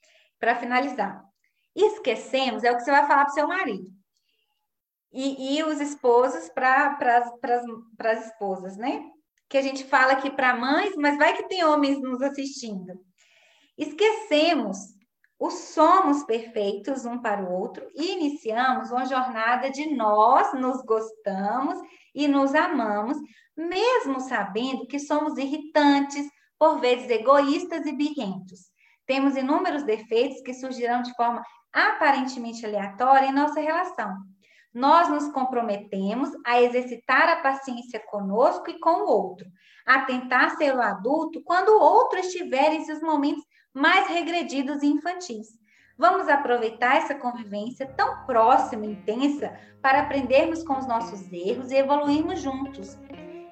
Para 0.42 0.56
finalizar. 0.56 1.24
Esquecemos, 1.72 2.64
é 2.64 2.72
o 2.72 2.76
que 2.76 2.82
você 2.82 2.90
vai 2.90 3.06
falar 3.06 3.26
para 3.26 3.30
o 3.30 3.34
seu 3.34 3.46
marido. 3.46 3.88
E, 5.12 5.56
e 5.56 5.62
os 5.62 5.80
esposos 5.80 6.48
para 6.48 6.98
as 8.00 8.26
esposas, 8.26 8.76
né? 8.76 9.08
Que 9.48 9.56
a 9.56 9.62
gente 9.62 9.84
fala 9.84 10.14
aqui 10.14 10.32
para 10.32 10.56
mães, 10.56 10.96
mas 10.96 11.16
vai 11.16 11.36
que 11.36 11.46
tem 11.46 11.62
homens 11.64 12.00
nos 12.00 12.20
assistindo. 12.20 12.92
Esquecemos 13.78 14.78
o 15.38 15.48
somos 15.48 16.24
perfeitos 16.24 17.04
um 17.04 17.22
para 17.22 17.44
o 17.44 17.52
outro 17.52 17.88
e 17.94 18.10
iniciamos 18.10 18.90
uma 18.90 19.06
jornada 19.06 19.70
de 19.70 19.94
nós 19.94 20.52
nos 20.54 20.82
gostamos 20.82 21.78
e 22.12 22.26
nos 22.26 22.52
amamos, 22.52 23.16
mesmo 23.56 24.18
sabendo 24.18 24.88
que 24.88 24.98
somos 24.98 25.38
irritantes, 25.38 26.26
por 26.58 26.80
vezes 26.80 27.08
egoístas 27.08 27.86
e 27.86 27.92
birrentos. 27.92 28.71
Temos 29.12 29.36
inúmeros 29.36 29.82
defeitos 29.82 30.40
que 30.40 30.54
surgirão 30.54 31.02
de 31.02 31.12
forma 31.12 31.42
aparentemente 31.70 32.64
aleatória 32.64 33.26
em 33.26 33.34
nossa 33.34 33.60
relação. 33.60 34.16
Nós 34.72 35.06
nos 35.10 35.30
comprometemos 35.32 36.30
a 36.46 36.62
exercitar 36.62 37.28
a 37.28 37.42
paciência 37.42 38.00
conosco 38.06 38.70
e 38.70 38.80
com 38.80 39.02
o 39.02 39.06
outro, 39.06 39.46
a 39.84 40.00
tentar 40.06 40.56
ser 40.56 40.74
o 40.74 40.80
adulto 40.80 41.42
quando 41.44 41.68
o 41.68 41.78
outro 41.78 42.20
estiver 42.20 42.72
em 42.72 42.86
seus 42.86 43.02
momentos 43.02 43.44
mais 43.74 44.08
regredidos 44.08 44.82
e 44.82 44.86
infantis. 44.86 45.48
Vamos 45.98 46.26
aproveitar 46.26 46.96
essa 46.96 47.14
convivência 47.14 47.86
tão 47.94 48.24
próxima 48.24 48.86
e 48.86 48.92
intensa 48.92 49.52
para 49.82 50.00
aprendermos 50.00 50.62
com 50.62 50.78
os 50.78 50.86
nossos 50.86 51.30
erros 51.30 51.70
e 51.70 51.76
evoluirmos 51.76 52.40
juntos. 52.40 52.98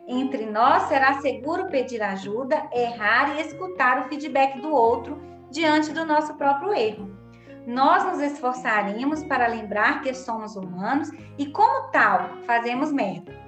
Entre 0.09 0.47
nós 0.47 0.85
será 0.85 1.21
seguro 1.21 1.69
pedir 1.69 2.01
ajuda, 2.01 2.67
errar 2.73 3.37
e 3.37 3.43
escutar 3.43 4.01
o 4.01 4.09
feedback 4.09 4.59
do 4.59 4.73
outro 4.73 5.29
diante 5.51 5.93
do 5.93 6.05
nosso 6.05 6.35
próprio 6.35 6.73
erro. 6.75 7.11
Nós 7.67 8.05
nos 8.05 8.21
esforçaremos 8.21 9.23
para 9.25 9.47
lembrar 9.47 10.03
que 10.03 10.15
somos 10.15 10.57
humanos 10.57 11.11
e, 11.39 11.47
como 11.47 11.91
tal, 11.91 12.31
fazemos 12.47 12.93
merda. 12.93 13.39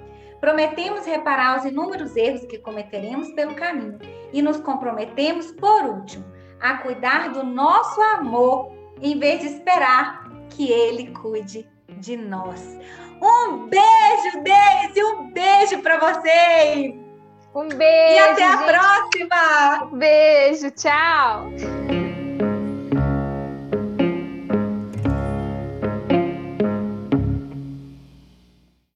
Prometemos 0.40 1.06
reparar 1.06 1.58
os 1.58 1.64
inúmeros 1.64 2.16
erros 2.16 2.44
que 2.46 2.58
cometeremos 2.58 3.30
pelo 3.32 3.54
caminho 3.54 3.98
e 4.32 4.42
nos 4.42 4.60
comprometemos, 4.60 5.52
por 5.52 5.84
último, 5.84 6.24
a 6.60 6.78
cuidar 6.78 7.32
do 7.32 7.44
nosso 7.44 8.00
amor, 8.00 8.72
em 9.00 9.18
vez 9.18 9.40
de 9.40 9.46
esperar 9.46 10.28
que 10.50 10.70
ele 10.70 11.12
cuide 11.12 11.68
de 11.98 12.16
nós. 12.16 12.78
Um 13.22 13.68
beijo, 13.68 14.42
Deise, 14.42 15.04
um 15.04 15.30
beijo 15.32 15.80
para 15.80 15.98
vocês. 15.98 17.01
Um 17.54 17.68
beijo. 17.68 18.14
E 18.14 18.18
até 18.18 18.44
a 18.44 18.56
gente. 18.56 18.64
próxima. 18.64 19.84
Um 19.84 19.98
beijo, 19.98 20.70
tchau. 20.70 22.11